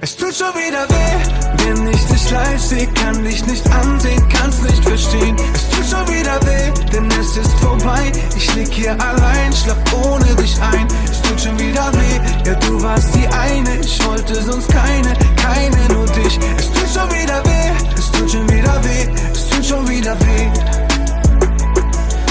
Es 0.06 0.16
tut 0.16 0.36
schon 0.36 0.54
wieder 0.54 0.88
weh, 0.88 1.64
wenn 1.64 1.88
ich 1.88 2.04
dich 2.06 2.30
live 2.30 2.62
sehe, 2.62 2.86
kann 2.86 3.24
dich 3.24 3.44
nicht 3.44 3.68
ansehen, 3.72 4.22
kann's 4.28 4.62
nicht 4.62 4.80
verstehen. 4.84 5.34
Es 5.52 5.68
tut 5.68 5.84
schon 5.84 6.06
wieder 6.14 6.40
weh, 6.46 6.70
denn 6.92 7.10
es 7.20 7.36
ist 7.36 7.52
vorbei. 7.58 8.12
Ich 8.36 8.54
lieg 8.54 8.72
hier 8.72 8.92
allein, 8.92 9.52
schlaf 9.52 9.78
ohne 10.04 10.32
dich 10.36 10.62
ein. 10.62 10.86
Es 11.10 11.20
tut 11.22 11.40
schon 11.40 11.58
wieder 11.58 11.92
weh, 11.94 12.48
ja 12.48 12.54
du 12.54 12.80
warst 12.84 13.16
die 13.16 13.26
eine. 13.26 13.80
Ich 13.80 14.06
wollte 14.06 14.40
sonst 14.44 14.68
keine, 14.68 15.12
keine 15.42 15.92
nur 15.92 16.06
dich. 16.06 16.38
Es 16.56 16.70
tut 16.70 16.88
schon 16.94 17.10
wieder 17.10 17.44
weh, 17.44 17.72
es 17.98 18.08
tut 18.12 18.30
schon 18.30 18.48
wieder 18.48 18.84
weh, 18.84 19.08
es 19.32 19.48
tut 19.48 19.66
schon 19.66 19.88
wieder 19.88 20.16
weh. 20.20 20.48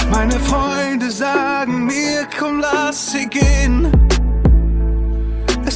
Meine 0.10 0.40
Freunde 0.40 1.12
sagen 1.12 1.88
mir, 1.88 2.26
komm, 2.40 2.62
lass 2.62 3.12
sie 3.12 3.28
gehen. 3.28 3.92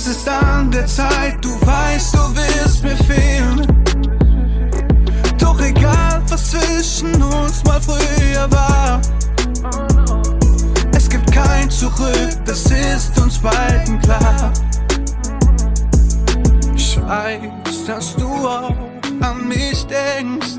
Es 0.10 0.18
ist 0.18 0.28
an 0.28 0.72
der 0.72 0.88
Zeit, 0.88 1.38
du 1.40 1.50
weißt, 1.62 2.16
du 2.16 2.36
wirst 2.36 2.84
mir 2.84 2.96
fehlen. 2.96 3.62
Doch 5.38 5.62
egal, 5.62 6.24
was 6.28 6.50
zwischen 6.50 7.22
uns 7.22 7.64
mal 7.64 7.80
früher 7.80 8.50
war. 8.50 9.00
Es 10.96 11.08
gibt 11.08 11.32
kein 11.32 11.70
Zurück, 11.70 12.32
das 12.44 12.66
ist 12.72 13.20
uns 13.22 13.38
beiden 13.38 14.02
klar. 14.02 14.52
Ich 16.76 17.00
weiß, 17.00 17.86
dass 17.86 18.16
du 18.16 18.30
auch 18.30 18.74
an 19.22 19.48
mich 19.48 19.86
denkst. 19.86 20.58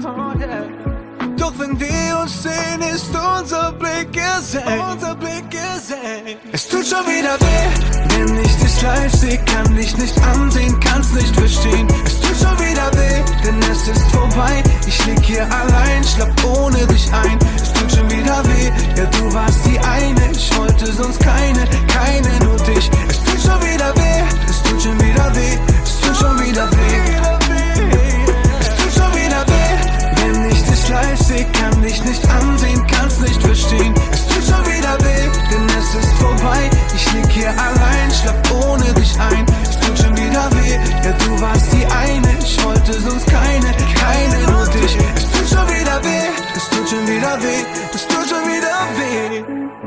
Doch 1.51 1.59
wenn 1.59 1.81
wir 1.81 2.19
uns 2.23 2.43
sehen, 2.45 2.81
ist 2.95 3.09
unser 3.09 3.73
Blick 3.73 4.13
gesenkt. 4.13 4.69
Unser 4.93 5.17
Blick 5.17 5.51
gesenkt. 5.51 6.39
Es 6.53 6.69
tut 6.69 6.87
schon 6.87 7.05
wieder 7.07 7.35
weh, 7.41 8.17
wenn 8.17 8.45
ich 8.45 8.57
dich 8.57 8.83
live 8.83 9.13
sehe, 9.13 9.39
kann 9.39 9.75
dich 9.75 9.97
nicht 9.97 10.17
ansehen, 10.23 10.79
kann's 10.79 11.13
nicht 11.13 11.35
verstehen. 11.35 11.89
Es 12.07 12.21
tut 12.21 12.37
schon 12.37 12.59
wieder 12.59 12.93
weh, 12.93 13.25
denn 13.45 13.59
es 13.71 13.89
ist 13.89 14.11
vorbei. 14.13 14.63
Ich 14.87 15.05
lieg 15.07 15.25
hier 15.25 15.43
allein, 15.43 16.05
schlaf 16.05 16.31
ohne 16.45 16.87
dich 16.87 17.13
ein. 17.13 17.39
Es 17.57 17.73
tut 17.73 17.91
schon 17.91 18.11
wieder 18.11 18.45
weh, 18.45 18.71
ja 18.97 19.07
du 19.07 19.35
warst 19.35 19.67
die 19.67 19.79
eine. 19.81 20.31
Ich 20.31 20.57
wollte 20.57 20.93
sonst 20.93 21.19
keine, 21.19 21.65
keine 21.89 22.45
nur 22.45 22.57
dich. 22.59 22.89
Es 23.09 23.25
tut 23.25 23.41
schon 23.43 23.61
wieder 23.63 23.93
weh, 23.97 24.23
es 24.49 24.63
tut 24.63 24.83
schon 24.83 25.01
wieder 25.01 25.35
weh, 25.35 25.59
es 25.83 26.01
tut 26.01 26.17
schon 26.17 26.47
wieder 26.47 26.71
weh. 26.71 27.30
Sehe, 31.17 31.47
kann 31.53 31.83
dich 31.83 32.03
nicht 32.05 32.29
ansehen, 32.29 32.85
kann's 32.87 33.21
nicht 33.21 33.41
verstehen. 33.41 33.95
Es 34.13 34.27
tut 34.27 34.45
schon 34.45 34.65
wieder 34.67 34.97
weh, 35.05 35.29
denn 35.51 35.67
es 35.79 35.95
ist 35.95 36.13
vorbei. 36.19 36.71
Ich 36.95 37.13
lieg 37.13 37.31
hier 37.31 37.51
allein, 37.51 38.11
schlaf 38.11 38.37
ohne 38.65 38.93
dich 38.95 39.15
ein. 39.19 39.47
Es 39.63 39.79
tut 39.79 39.99
schon 39.99 40.17
wieder 40.17 40.49
weh, 40.57 40.79
ja 41.05 41.13
du 41.13 41.41
warst 41.41 41.73
die 41.73 41.87
eine. 41.87 42.39
Ich 42.41 42.65
wollte 42.65 42.93
sonst 43.01 43.27
keine, 43.27 43.71
keine 43.95 44.39
nur 44.51 44.67
dich. 44.67 44.97
Es 45.17 45.31
tut 45.31 45.49
schon 45.49 45.69
wieder 45.69 46.03
weh, 46.05 46.29
es 46.57 46.69
tut 46.71 46.89
schon 46.89 47.07
wieder 47.07 47.43
weh, 47.43 47.65
es 47.95 48.07
tut 48.07 48.29
schon 48.29 48.45
wieder 48.49 48.77
weh. 48.99 49.80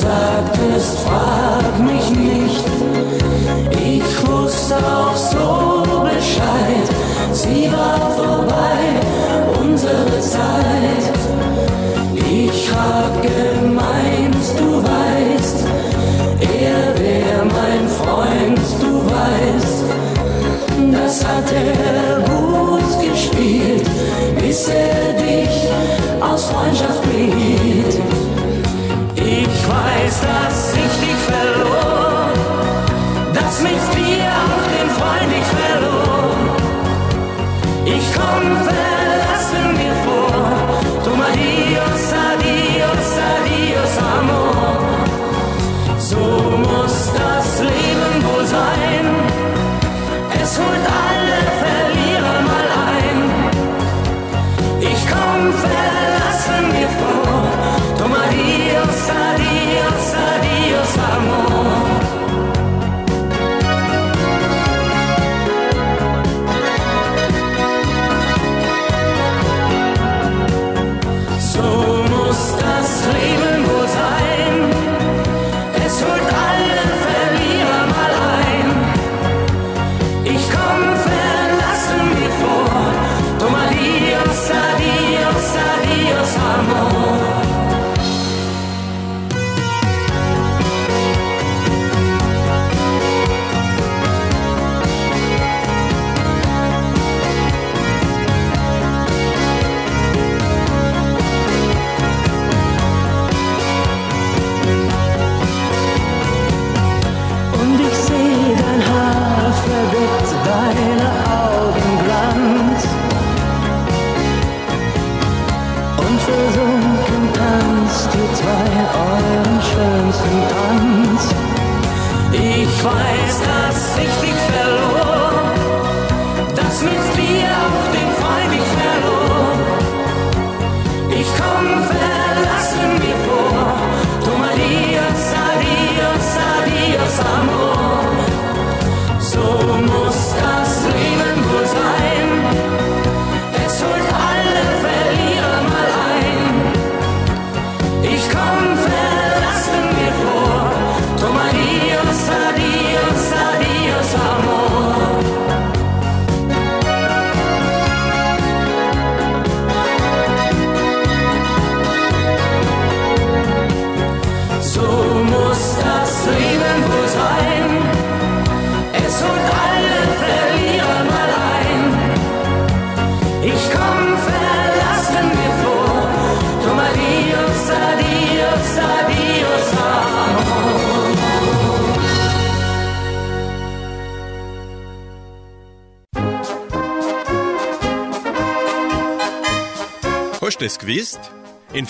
Sagtest, 0.00 0.98
frag 1.00 1.78
mich 1.78 2.10
nicht. 2.10 2.64
Ich 3.70 4.28
wusste 4.28 4.76
auch 4.76 5.16
so 5.16 5.82
Bescheid, 6.02 6.86
sie 7.32 7.70
war 7.72 8.10
vorbei, 8.16 8.78
unsere 9.60 10.20
Zeit. 10.20 10.69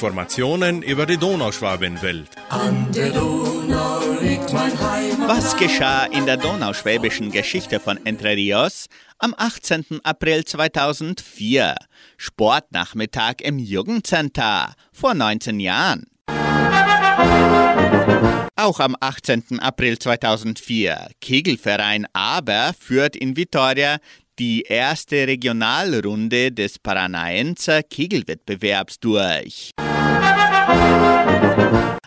Informationen 0.00 0.80
über 0.80 1.04
die 1.04 1.18
Donauschwabenwelt. 1.18 2.30
An 2.48 2.90
der 2.90 3.10
Donau 3.10 4.00
liegt 4.22 4.50
mein 4.50 4.72
Heimat. 4.80 5.28
Was 5.28 5.54
geschah 5.58 6.06
in 6.06 6.24
der 6.24 6.38
donauschwäbischen 6.38 7.30
Geschichte 7.30 7.78
von 7.80 7.98
Entre 8.06 8.34
Rios 8.34 8.86
am 9.18 9.34
18. 9.36 10.00
April 10.02 10.46
2004? 10.46 11.74
Sportnachmittag 12.16 13.42
im 13.42 13.58
Jugendcenter 13.58 14.72
vor 14.90 15.12
19 15.12 15.60
Jahren. 15.60 16.06
Auch 18.56 18.80
am 18.80 18.96
18. 18.98 19.60
April 19.60 19.98
2004. 19.98 21.10
Kegelverein 21.20 22.06
Aber 22.14 22.72
führt 22.78 23.16
in 23.16 23.36
Vitoria 23.36 23.98
die 24.38 24.62
erste 24.62 25.26
Regionalrunde 25.26 26.52
des 26.52 26.78
Paranaenser 26.78 27.82
Kegelwettbewerbs 27.82 28.98
durch. 28.98 29.72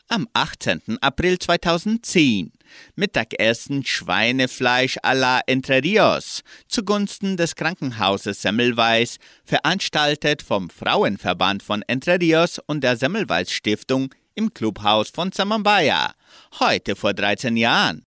Am 0.09 0.27
18. 0.33 0.99
April 1.01 1.39
2010 1.39 2.51
Mittagessen 2.95 3.83
Schweinefleisch 3.83 4.97
à 5.01 5.15
la 5.15 5.41
Entre 5.47 5.81
Rios 5.81 6.43
zugunsten 6.67 7.35
des 7.35 7.55
Krankenhauses 7.55 8.41
Semmelweis, 8.41 9.17
veranstaltet 9.43 10.43
vom 10.43 10.69
Frauenverband 10.69 11.63
von 11.63 11.81
Entre 11.87 12.19
Rios 12.19 12.59
und 12.67 12.83
der 12.83 12.95
Semmelweis 12.95 13.51
Stiftung 13.51 14.13
im 14.35 14.53
Clubhaus 14.53 15.09
von 15.09 15.31
Samambaya, 15.31 16.13
heute 16.59 16.95
vor 16.95 17.13
13 17.13 17.57
Jahren. 17.57 18.05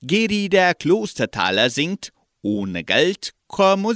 Geri 0.00 0.48
der 0.48 0.74
Klostertaler 0.74 1.68
singt 1.68 2.12
Ohne 2.42 2.84
Geld, 2.84 3.32
keine 3.54 3.94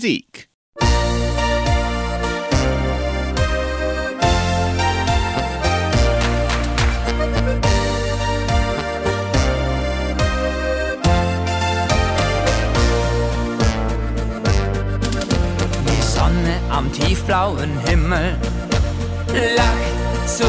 am 16.80 16.90
tiefblauen 16.92 17.70
Himmel 17.86 18.38
lacht 19.56 20.28
zu 20.36 20.44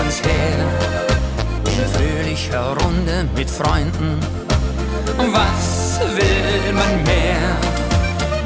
uns 0.00 0.22
her. 0.22 0.58
In 1.74 1.84
fröhlicher 1.94 2.68
Runde 2.80 3.28
mit 3.36 3.50
Freunden. 3.50 4.18
Was 5.18 6.00
will 6.16 6.72
man 6.72 6.92
mehr? 7.04 7.44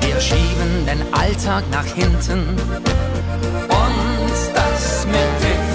Wir 0.00 0.20
schieben 0.20 0.72
den 0.90 1.02
Alltag 1.14 1.62
nach 1.70 1.86
hinten 1.86 2.40
und 3.84 4.38
das 4.52 5.06
mit 5.06 5.30
Pfiff. 5.40 5.70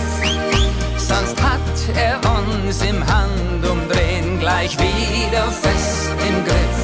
Sonst 0.97 1.37
hat 1.41 1.77
er 1.95 2.19
uns 2.37 2.81
im 2.81 2.99
Handumdrehen 3.13 4.39
gleich 4.41 4.77
wieder 4.77 5.45
fest 5.63 6.09
im 6.27 6.37
Griff. 6.43 6.79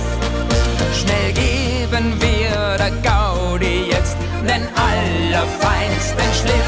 Schnell 0.99 1.34
geben 1.34 2.22
wir 2.22 2.78
der 2.78 2.91
Gaudi 3.03 3.90
den 4.47 4.67
allerfeinsten 4.75 6.33
Schliff. 6.33 6.61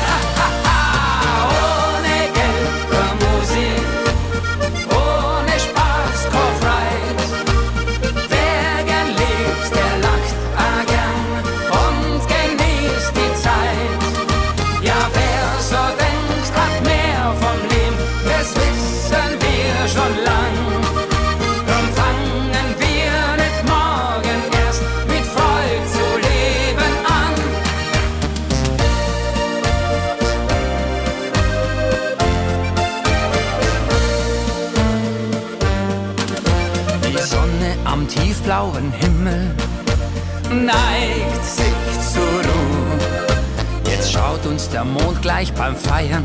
Der 44.74 44.84
Mond 44.86 45.22
gleich 45.22 45.54
beim 45.54 45.76
Feiern 45.76 46.24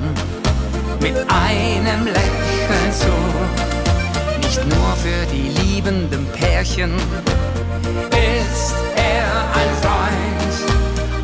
mit 1.00 1.14
einem 1.14 2.06
Lächeln 2.06 2.92
zu. 2.92 3.12
Nicht 4.40 4.64
nur 4.64 4.92
für 4.96 5.26
die 5.30 5.48
liebenden 5.60 6.26
Pärchen 6.28 6.94
ist 8.10 8.74
er 8.96 9.28
ein 9.54 9.70
Freund. 9.82 10.54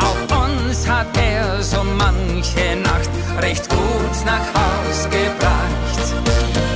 Auch 0.00 0.46
uns 0.46 0.86
hat 0.86 1.06
er 1.16 1.62
so 1.62 1.82
manche 1.96 2.76
Nacht 2.82 3.10
recht 3.40 3.70
gut 3.70 4.26
nach 4.26 4.46
Haus 4.54 5.04
gebracht. 5.04 6.04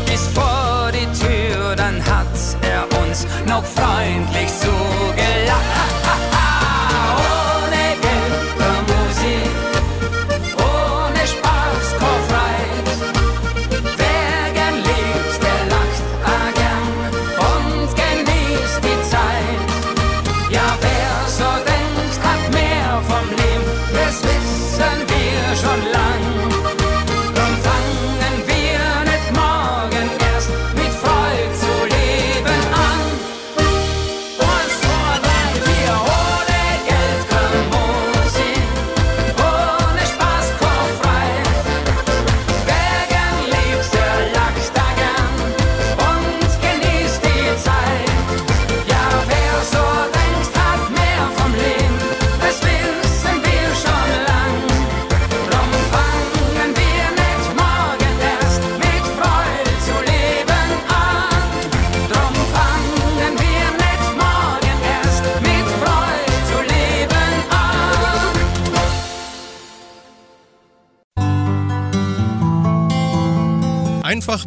Bis 0.07 0.29
vor 0.29 0.91
die 0.93 1.07
Tür, 1.19 1.77
dann 1.77 1.97
hat 2.07 2.27
er 2.63 2.85
uns 3.03 3.27
noch 3.47 3.65
freundlich 3.65 4.49
zugelacht. 4.59 5.28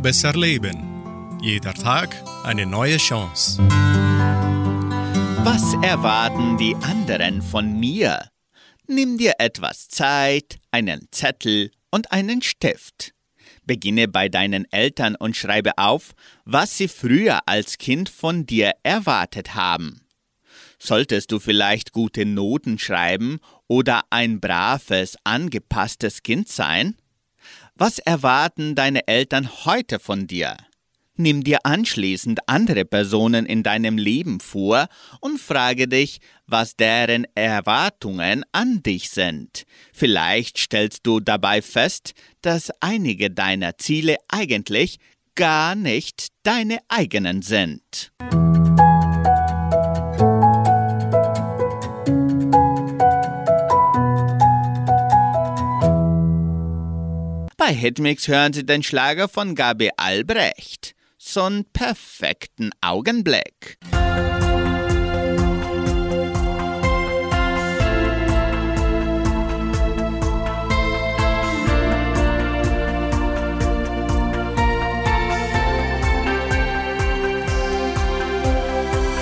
Besser 0.02 0.34
leben. 0.34 1.40
Jeder 1.42 1.74
Tag 1.74 2.16
eine 2.44 2.66
neue 2.66 2.98
Chance. 2.98 3.62
Was 5.44 5.74
erwarten 5.84 6.58
die 6.58 6.76
anderen 6.76 7.42
von 7.42 7.80
mir? 7.80 8.30
Nimm 8.88 9.18
dir 9.18 9.34
etwas 9.38 9.88
Zeit, 9.90 10.60
einen 10.72 11.08
Zettel 11.12 11.72
und 11.92 12.12
einen 12.12 12.42
Stift. 12.42 13.14
Beginne 13.66 14.08
bei 14.08 14.28
deinen 14.28 14.66
Eltern 14.72 15.16
und 15.16 15.38
schreibe 15.38 15.78
auf, 15.78 16.14
was 16.46 16.78
sie 16.78 16.88
früher 16.88 17.48
als 17.48 17.78
Kind 17.78 18.10
von 18.10 18.46
dir 18.46 18.74
erwartet 18.84 19.54
haben. 19.54 20.02
Solltest 20.80 21.32
du 21.32 21.40
vielleicht 21.40 21.92
gute 21.92 22.26
Noten 22.26 22.80
schreiben 22.80 23.40
oder 23.68 24.02
ein 24.10 24.40
braves, 24.40 25.16
angepasstes 25.24 26.24
Kind 26.24 26.50
sein? 26.50 26.96
Was 27.76 28.00
erwarten 28.00 28.76
deine 28.76 29.08
Eltern 29.08 29.50
heute 29.66 30.00
von 30.00 30.28
dir? 30.28 30.58
Nimm 31.16 31.44
dir 31.44 31.66
anschließend 31.66 32.40
andere 32.48 32.86
Personen 32.86 33.46
in 33.46 33.64
deinem 33.64 33.98
Leben 33.98 34.40
vor 34.40 34.88
und 35.20 35.40
frage 35.40 35.88
dich, 35.88 36.20
was 36.48 36.76
deren 36.76 37.28
Erwartungen 37.36 38.44
an 38.52 38.82
dich 38.82 39.10
sind. 39.10 39.64
Vielleicht 39.94 40.58
stellst 40.58 41.06
du 41.06 41.20
dabei 41.20 41.62
fest, 41.62 42.14
dass 42.42 42.72
einige 42.80 43.30
deiner 43.30 43.78
Ziele 43.78 44.16
eigentlich 44.30 44.98
gar 45.36 45.76
nicht 45.76 46.30
deine 46.44 46.80
eigenen 46.88 47.42
sind. 47.42 48.12
Hitmix 57.72 58.28
hören 58.28 58.54
Sie 58.54 58.66
den 58.66 58.84
Schlager 58.84 59.28
von 59.28 59.56
Gabi 59.56 59.90
Albrecht. 59.98 60.96
So'n 61.20 61.66
perfekten 61.74 62.72
Augenblick. 62.82 63.78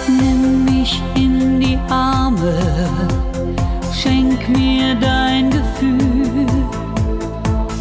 Nimm 0.08 0.66
mich 0.66 1.02
in 1.16 1.60
die 1.60 1.78
Arme, 1.90 2.58
schenk 3.94 4.50
mir 4.50 4.96
dein 4.96 5.50
Gefühl 5.50 6.19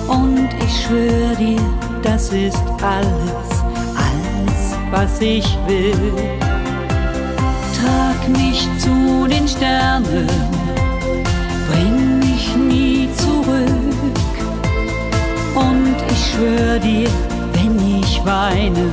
und 0.09 0.49
ich 0.65 0.85
schwör 0.85 1.35
dir, 1.37 1.61
das 2.03 2.33
ist 2.33 2.63
alles, 2.83 3.51
alles, 3.95 4.77
was 4.91 5.21
ich 5.21 5.47
will. 5.67 6.13
Trag 7.79 8.29
mich 8.29 8.69
zu 8.79 9.27
den 9.29 9.47
Sternen, 9.47 10.27
bring 11.71 12.19
mich 12.19 12.57
nie 12.57 13.09
zurück 13.17 13.89
und 15.55 15.97
ich 16.11 16.33
schwör 16.33 16.79
dir, 16.79 17.09
wenn 17.53 18.01
ich 18.01 18.21
weine, 18.25 18.93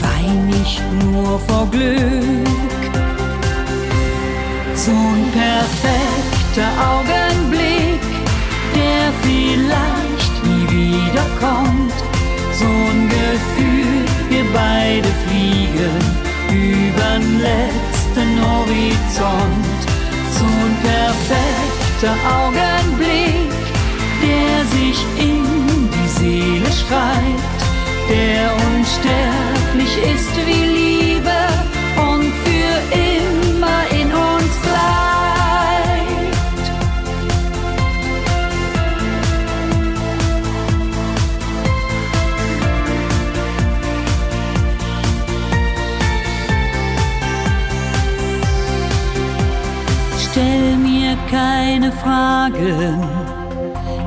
wein 0.00 0.52
ich 0.62 0.80
nur 1.04 1.38
vor 1.40 1.66
Glück. 1.70 2.44
So 4.74 4.90
ein 4.90 5.30
perfekter 5.32 6.70
Augenblick, 6.92 7.83
wiederkommt. 11.14 11.94
So 12.52 12.64
ein 12.66 13.08
Gefühl, 13.08 14.04
wir 14.28 14.44
beide 14.52 15.08
fliegen 15.26 15.98
übern 16.50 17.40
letzten 17.40 18.30
Horizont. 18.42 19.80
So 20.36 20.44
ein 20.44 20.76
perfekter 20.82 22.14
Augenblick, 22.42 23.50
der 24.22 24.64
sich 24.76 24.98
in 25.18 25.88
die 25.94 26.08
Seele 26.08 26.72
schreibt, 26.72 27.60
der 28.08 28.50
unsterblich 28.74 29.96
ist 30.14 30.36
wie 30.46 30.66
Liebe 30.66 30.93
Fragen, 52.04 53.00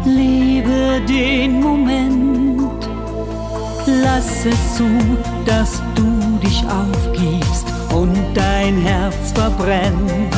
lebe 0.06 1.02
den 1.10 1.62
Moment. 1.62 2.88
Lass 3.88 4.46
es 4.46 4.76
zu, 4.76 4.86
dass 5.48 5.82
du 5.96 6.38
dich 6.38 6.64
aufgibst 6.68 7.66
und 7.96 8.16
dein 8.36 8.78
Herz 8.78 9.32
verbrennt. 9.34 10.32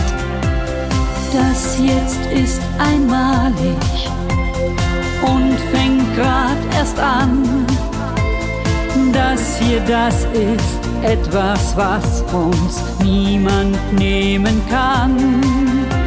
Das 1.34 1.78
jetzt 1.80 2.26
ist 2.32 2.62
einmalig 2.78 4.10
und 5.22 5.60
fängt 5.74 6.16
grad 6.16 6.58
erst 6.78 6.98
an. 6.98 7.66
Das 9.12 9.58
hier, 9.60 9.82
das 9.82 10.16
ist 10.32 10.80
etwas, 11.04 11.76
was 11.76 12.24
uns 12.32 12.82
niemand 13.04 13.78
nehmen 14.00 14.62
kann. 14.70 15.99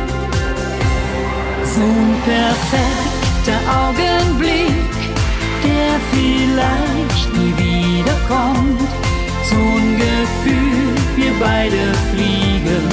So 1.75 1.81
ein 1.81 2.15
perfekter 2.27 3.59
Augenblick, 3.81 4.93
der 5.65 5.93
vielleicht 6.13 7.35
nie 7.35 7.55
wiederkommt. 7.57 8.81
So 9.49 9.57
ein 9.57 9.97
Gefühl, 9.97 10.95
wir 11.17 11.33
beide 11.41 11.95
fliegen 12.13 12.85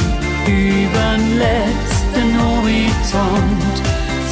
übern 0.48 1.38
letzten 1.38 2.28
Horizont. 2.42 3.76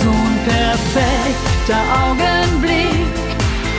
So 0.02 0.10
ein 0.10 0.39
perfekter 0.45 1.84
Augenblick, 2.06 3.28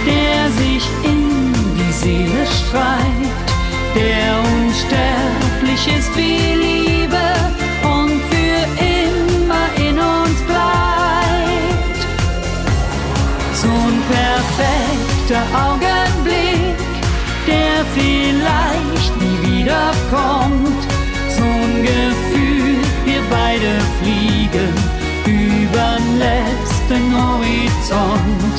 der 0.05 0.51
sich 0.51 0.85
in 1.03 1.51
die 1.79 1.93
Seele 1.93 2.45
schreibt, 2.47 3.49
der 3.97 4.39
unsterblich 4.61 5.97
ist 5.97 6.15
wie 6.15 6.55
Liebe 6.55 7.28
perfekter 14.09 15.45
Augenblick, 15.67 16.79
der 17.47 17.85
vielleicht 17.95 19.13
nie 19.21 19.39
wiederkommt. 19.49 20.83
So 21.37 21.43
ein 21.45 21.83
Gefühl, 21.83 22.77
wir 23.05 23.23
beide 23.31 23.79
fliegen 24.01 24.75
übern 25.27 26.19
letzten 26.19 27.05
Horizont. 27.17 28.55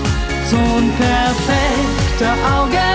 So 0.49 0.57
ein 0.57 0.91
perfekter 0.97 2.33
Augenblick, 2.57 2.88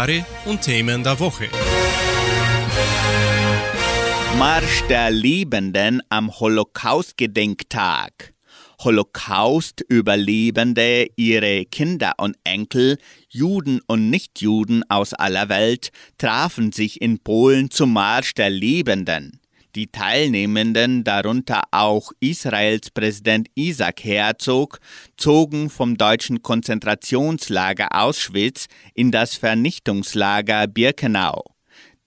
Kommentare 0.00 0.24
und 0.46 0.62
Themen 0.62 1.02
der 1.02 1.20
Woche. 1.20 1.50
Marsch 4.38 4.82
der 4.88 5.10
Liebenden 5.10 6.00
am 6.08 6.40
Holocaust-Gedenktag. 6.40 8.32
Holocaust-Überlebende, 8.82 11.08
ihre 11.16 11.66
Kinder 11.66 12.14
und 12.16 12.34
Enkel, 12.44 12.96
Juden 13.28 13.82
und 13.86 14.08
Nichtjuden 14.08 14.88
aus 14.88 15.12
aller 15.12 15.50
Welt 15.50 15.90
trafen 16.16 16.72
sich 16.72 17.02
in 17.02 17.18
Polen 17.18 17.70
zum 17.70 17.92
Marsch 17.92 18.32
der 18.32 18.48
Liebenden. 18.48 19.39
Die 19.76 19.86
Teilnehmenden, 19.86 21.04
darunter 21.04 21.62
auch 21.70 22.10
Israels 22.18 22.90
Präsident 22.90 23.46
Isaac 23.54 24.02
Herzog, 24.02 24.80
zogen 25.16 25.70
vom 25.70 25.96
deutschen 25.96 26.42
Konzentrationslager 26.42 27.90
Auschwitz 27.92 28.66
in 28.94 29.12
das 29.12 29.36
Vernichtungslager 29.36 30.66
Birkenau. 30.66 31.44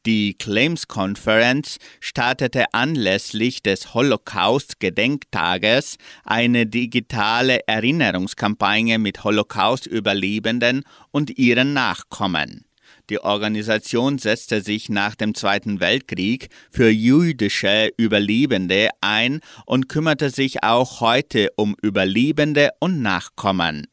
Die 0.05 0.34
Claims 0.34 0.89
Conference 0.89 1.78
startete 2.01 2.66
anlässlich 2.74 3.64
des 3.64 3.93
Holocaust-Gedenktages 3.93 5.95
eine 6.26 6.66
digitale 6.66 7.66
Erinnerungskampagne 7.68 8.99
mit 8.99 9.24
Holocaust-Überlebenden 9.24 10.84
und 11.11 11.38
ihren 11.38 11.72
Nachkommen. 11.72 12.66
Die 13.14 13.24
Organisation 13.24 14.18
setzte 14.18 14.64
sich 14.64 14.89
nach 14.89 15.14
dem 15.14 15.36
Zweiten 15.36 15.80
Weltkrieg 15.80 16.49
für 16.72 16.89
jüdische 16.89 17.91
Überlebende 17.95 18.89
ein 19.01 19.41
und 19.68 19.88
kümmerte 19.88 20.32
sich 20.32 20.64
auch 20.64 20.99
heute 20.99 21.49
um 21.55 21.76
Überlebende 21.80 22.72
und 22.80 23.03
Nachkommen. 23.03 23.86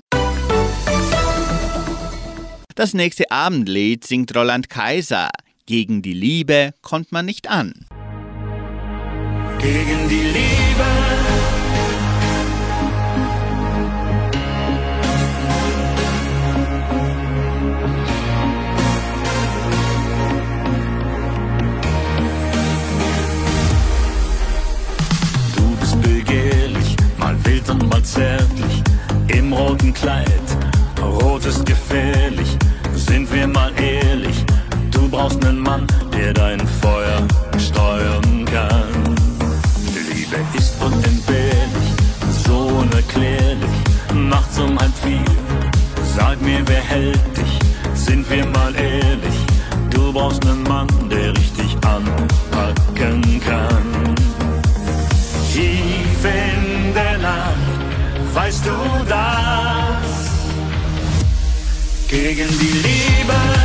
Das 2.74 2.94
nächste 2.94 3.30
Abendlied 3.30 4.06
singt 4.06 4.34
Roland 4.34 4.70
Kaiser. 4.70 5.28
Gegen 5.66 6.00
die 6.00 6.14
Liebe 6.14 6.72
kommt 6.80 7.12
man 7.12 7.26
nicht 7.26 7.50
an. 7.50 7.74
Gegen 9.58 10.08
die 10.08 10.22
Liebe. 10.22 11.59
Kleid. 30.00 30.26
Rot 31.02 31.44
ist 31.44 31.66
gefährlich, 31.66 32.56
sind 32.94 33.30
wir 33.34 33.46
mal 33.46 33.70
ehrlich. 33.78 34.46
Du 34.90 35.06
brauchst 35.10 35.44
einen 35.44 35.60
Mann, 35.60 35.86
der 36.16 36.32
dein 36.32 36.60
Feuer 36.80 37.28
steuern 37.58 38.46
kann. 38.46 39.14
Liebe 40.14 40.36
ist 40.56 40.80
unentbehrlich, 40.82 41.88
so 42.46 42.56
unerklärlich. 42.80 43.76
Nachts 44.14 44.58
um 44.58 44.78
halb 44.78 44.96
viel, 45.04 45.24
sag 46.16 46.40
mir, 46.40 46.62
wer 46.66 46.80
hält 46.80 47.36
dich? 47.36 47.58
Sind 47.92 48.30
wir 48.30 48.46
mal 48.46 48.74
ehrlich, 48.74 49.38
du 49.90 50.12
brauchst 50.14 50.46
einen 50.46 50.62
Mann, 50.62 50.88
Gegen 62.30 62.48
die 62.60 62.70
Liebe 62.70 63.59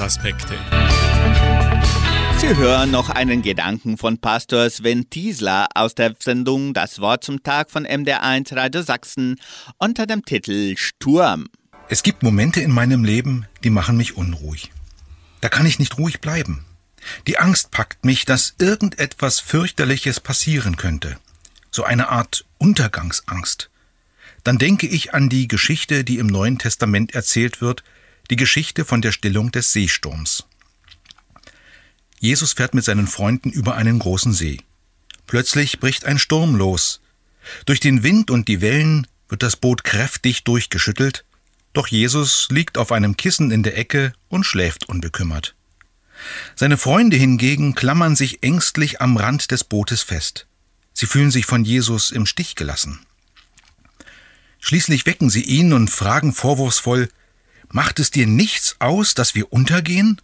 Lebensaspekte. 0.00 0.54
Sie 2.38 2.56
hören 2.56 2.90
noch 2.90 3.10
einen 3.10 3.42
Gedanken 3.42 3.98
von 3.98 4.16
Pastor 4.16 4.70
Sven 4.70 5.10
Tiesler 5.10 5.68
aus 5.74 5.94
der 5.94 6.14
Sendung 6.18 6.72
Das 6.72 7.00
Wort 7.00 7.22
zum 7.22 7.42
Tag 7.42 7.70
von 7.70 7.86
MDR1 7.86 8.56
Radio 8.56 8.80
Sachsen 8.80 9.38
unter 9.76 10.06
dem 10.06 10.24
Titel 10.24 10.74
Sturm. 10.78 11.48
Es 11.90 12.02
gibt 12.02 12.22
Momente 12.22 12.62
in 12.62 12.70
meinem 12.70 13.04
Leben, 13.04 13.44
die 13.62 13.68
machen 13.68 13.98
mich 13.98 14.16
unruhig. 14.16 14.72
Da 15.42 15.50
kann 15.50 15.66
ich 15.66 15.78
nicht 15.78 15.98
ruhig 15.98 16.22
bleiben. 16.22 16.64
Die 17.26 17.38
Angst 17.38 17.70
packt 17.70 18.06
mich, 18.06 18.24
dass 18.24 18.54
irgendetwas 18.58 19.38
fürchterliches 19.38 20.18
passieren 20.18 20.76
könnte. 20.76 21.18
So 21.70 21.84
eine 21.84 22.08
Art 22.08 22.46
Untergangsangst. 22.56 23.68
Dann 24.44 24.56
denke 24.56 24.86
ich 24.86 25.12
an 25.12 25.28
die 25.28 25.46
Geschichte, 25.46 26.04
die 26.04 26.16
im 26.16 26.26
Neuen 26.26 26.58
Testament 26.58 27.14
erzählt 27.14 27.60
wird, 27.60 27.84
die 28.30 28.36
Geschichte 28.36 28.84
von 28.84 29.02
der 29.02 29.12
Stillung 29.12 29.50
des 29.52 29.72
Seesturms. 29.72 30.44
Jesus 32.20 32.52
fährt 32.52 32.74
mit 32.74 32.84
seinen 32.84 33.06
Freunden 33.06 33.50
über 33.50 33.74
einen 33.74 33.98
großen 33.98 34.32
See. 34.32 34.60
Plötzlich 35.26 35.80
bricht 35.80 36.04
ein 36.04 36.18
Sturm 36.18 36.54
los. 36.54 37.00
Durch 37.66 37.80
den 37.80 38.02
Wind 38.02 38.30
und 38.30 38.46
die 38.48 38.60
Wellen 38.60 39.06
wird 39.28 39.42
das 39.42 39.56
Boot 39.56 39.84
kräftig 39.84 40.44
durchgeschüttelt, 40.44 41.24
doch 41.72 41.86
Jesus 41.86 42.48
liegt 42.50 42.78
auf 42.78 42.92
einem 42.92 43.16
Kissen 43.16 43.50
in 43.50 43.62
der 43.62 43.78
Ecke 43.78 44.12
und 44.28 44.44
schläft 44.44 44.88
unbekümmert. 44.88 45.54
Seine 46.54 46.76
Freunde 46.76 47.16
hingegen 47.16 47.74
klammern 47.74 48.16
sich 48.16 48.42
ängstlich 48.42 49.00
am 49.00 49.16
Rand 49.16 49.50
des 49.50 49.64
Bootes 49.64 50.02
fest. 50.02 50.46
Sie 50.92 51.06
fühlen 51.06 51.30
sich 51.30 51.46
von 51.46 51.64
Jesus 51.64 52.10
im 52.10 52.26
Stich 52.26 52.56
gelassen. 52.56 53.00
Schließlich 54.58 55.06
wecken 55.06 55.30
sie 55.30 55.42
ihn 55.42 55.72
und 55.72 55.90
fragen 55.90 56.34
vorwurfsvoll 56.34 57.08
Macht 57.72 58.00
es 58.00 58.10
dir 58.10 58.26
nichts 58.26 58.76
aus, 58.80 59.14
dass 59.14 59.34
wir 59.34 59.52
untergehen? 59.52 60.20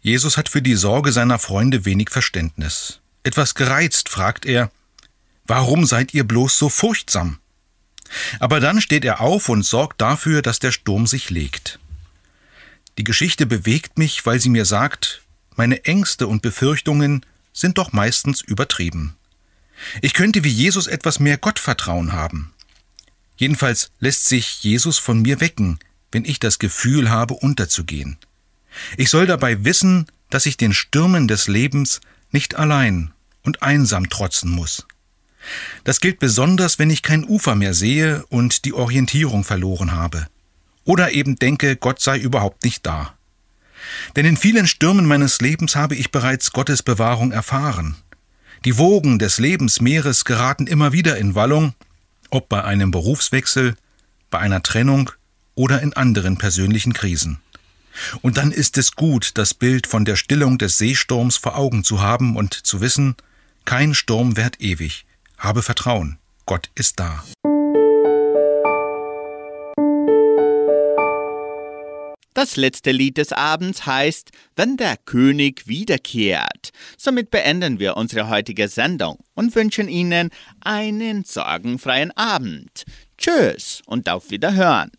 Jesus 0.00 0.36
hat 0.36 0.48
für 0.48 0.62
die 0.62 0.76
Sorge 0.76 1.12
seiner 1.12 1.38
Freunde 1.38 1.84
wenig 1.84 2.10
Verständnis. 2.10 3.00
Etwas 3.22 3.54
gereizt 3.54 4.08
fragt 4.08 4.46
er 4.46 4.70
Warum 5.46 5.84
seid 5.84 6.14
ihr 6.14 6.24
bloß 6.24 6.58
so 6.58 6.68
furchtsam? 6.68 7.38
Aber 8.40 8.60
dann 8.60 8.80
steht 8.80 9.04
er 9.04 9.20
auf 9.20 9.48
und 9.48 9.64
sorgt 9.64 10.00
dafür, 10.00 10.42
dass 10.42 10.58
der 10.58 10.72
Sturm 10.72 11.06
sich 11.06 11.30
legt. 11.30 11.78
Die 12.98 13.04
Geschichte 13.04 13.46
bewegt 13.46 13.98
mich, 13.98 14.24
weil 14.24 14.40
sie 14.40 14.48
mir 14.48 14.64
sagt, 14.64 15.22
meine 15.54 15.84
Ängste 15.84 16.26
und 16.26 16.42
Befürchtungen 16.42 17.24
sind 17.52 17.78
doch 17.78 17.92
meistens 17.92 18.40
übertrieben. 18.40 19.16
Ich 20.02 20.14
könnte 20.14 20.44
wie 20.44 20.50
Jesus 20.50 20.86
etwas 20.86 21.20
mehr 21.20 21.36
Gottvertrauen 21.36 22.12
haben. 22.12 22.52
Jedenfalls 23.36 23.90
lässt 24.00 24.26
sich 24.26 24.62
Jesus 24.62 24.98
von 24.98 25.20
mir 25.20 25.40
wecken, 25.40 25.78
wenn 26.12 26.24
ich 26.24 26.40
das 26.40 26.58
Gefühl 26.58 27.10
habe, 27.10 27.34
unterzugehen. 27.34 28.16
Ich 28.96 29.10
soll 29.10 29.26
dabei 29.26 29.64
wissen, 29.64 30.06
dass 30.30 30.46
ich 30.46 30.56
den 30.56 30.72
Stürmen 30.72 31.28
des 31.28 31.48
Lebens 31.48 32.00
nicht 32.30 32.56
allein 32.56 33.12
und 33.42 33.62
einsam 33.62 34.08
trotzen 34.08 34.50
muss. 34.50 34.86
Das 35.84 36.00
gilt 36.00 36.18
besonders, 36.18 36.78
wenn 36.78 36.90
ich 36.90 37.02
kein 37.02 37.24
Ufer 37.24 37.54
mehr 37.54 37.74
sehe 37.74 38.24
und 38.26 38.64
die 38.64 38.72
Orientierung 38.72 39.44
verloren 39.44 39.92
habe. 39.92 40.26
Oder 40.84 41.12
eben 41.12 41.36
denke, 41.36 41.76
Gott 41.76 42.00
sei 42.00 42.18
überhaupt 42.18 42.64
nicht 42.64 42.84
da. 42.84 43.14
Denn 44.16 44.26
in 44.26 44.36
vielen 44.36 44.66
Stürmen 44.66 45.06
meines 45.06 45.40
Lebens 45.40 45.76
habe 45.76 45.94
ich 45.94 46.10
bereits 46.10 46.52
Gottes 46.52 46.82
Bewahrung 46.82 47.30
erfahren. 47.32 47.96
Die 48.64 48.78
Wogen 48.78 49.18
des 49.18 49.38
Lebensmeeres 49.38 50.24
geraten 50.24 50.66
immer 50.66 50.92
wieder 50.92 51.18
in 51.18 51.34
Wallung, 51.34 51.74
ob 52.30 52.48
bei 52.48 52.64
einem 52.64 52.90
Berufswechsel, 52.90 53.76
bei 54.30 54.38
einer 54.38 54.62
Trennung 54.62 55.10
oder 55.56 55.82
in 55.82 55.92
anderen 55.94 56.38
persönlichen 56.38 56.92
Krisen. 56.92 57.40
Und 58.22 58.36
dann 58.36 58.52
ist 58.52 58.78
es 58.78 58.92
gut, 58.92 59.32
das 59.34 59.54
Bild 59.54 59.88
von 59.88 60.04
der 60.04 60.14
Stillung 60.14 60.58
des 60.58 60.78
Seesturms 60.78 61.36
vor 61.36 61.56
Augen 61.56 61.82
zu 61.82 62.00
haben 62.00 62.36
und 62.36 62.54
zu 62.54 62.80
wissen, 62.80 63.16
kein 63.64 63.94
Sturm 63.94 64.36
währt 64.36 64.60
ewig. 64.60 65.06
Habe 65.38 65.62
Vertrauen, 65.62 66.18
Gott 66.44 66.70
ist 66.74 67.00
da. 67.00 67.24
Das 72.36 72.56
letzte 72.56 72.92
Lied 72.92 73.16
des 73.16 73.32
Abends 73.32 73.86
heißt 73.86 74.30
Wenn 74.56 74.76
der 74.76 74.98
König 74.98 75.66
wiederkehrt. 75.68 76.70
Somit 76.98 77.30
beenden 77.30 77.78
wir 77.78 77.96
unsere 77.96 78.28
heutige 78.28 78.68
Sendung 78.68 79.18
und 79.34 79.54
wünschen 79.54 79.88
Ihnen 79.88 80.28
einen 80.60 81.24
sorgenfreien 81.24 82.10
Abend. 82.14 82.84
Tschüss 83.16 83.82
und 83.86 84.10
auf 84.10 84.30
Wiederhören. 84.30 84.90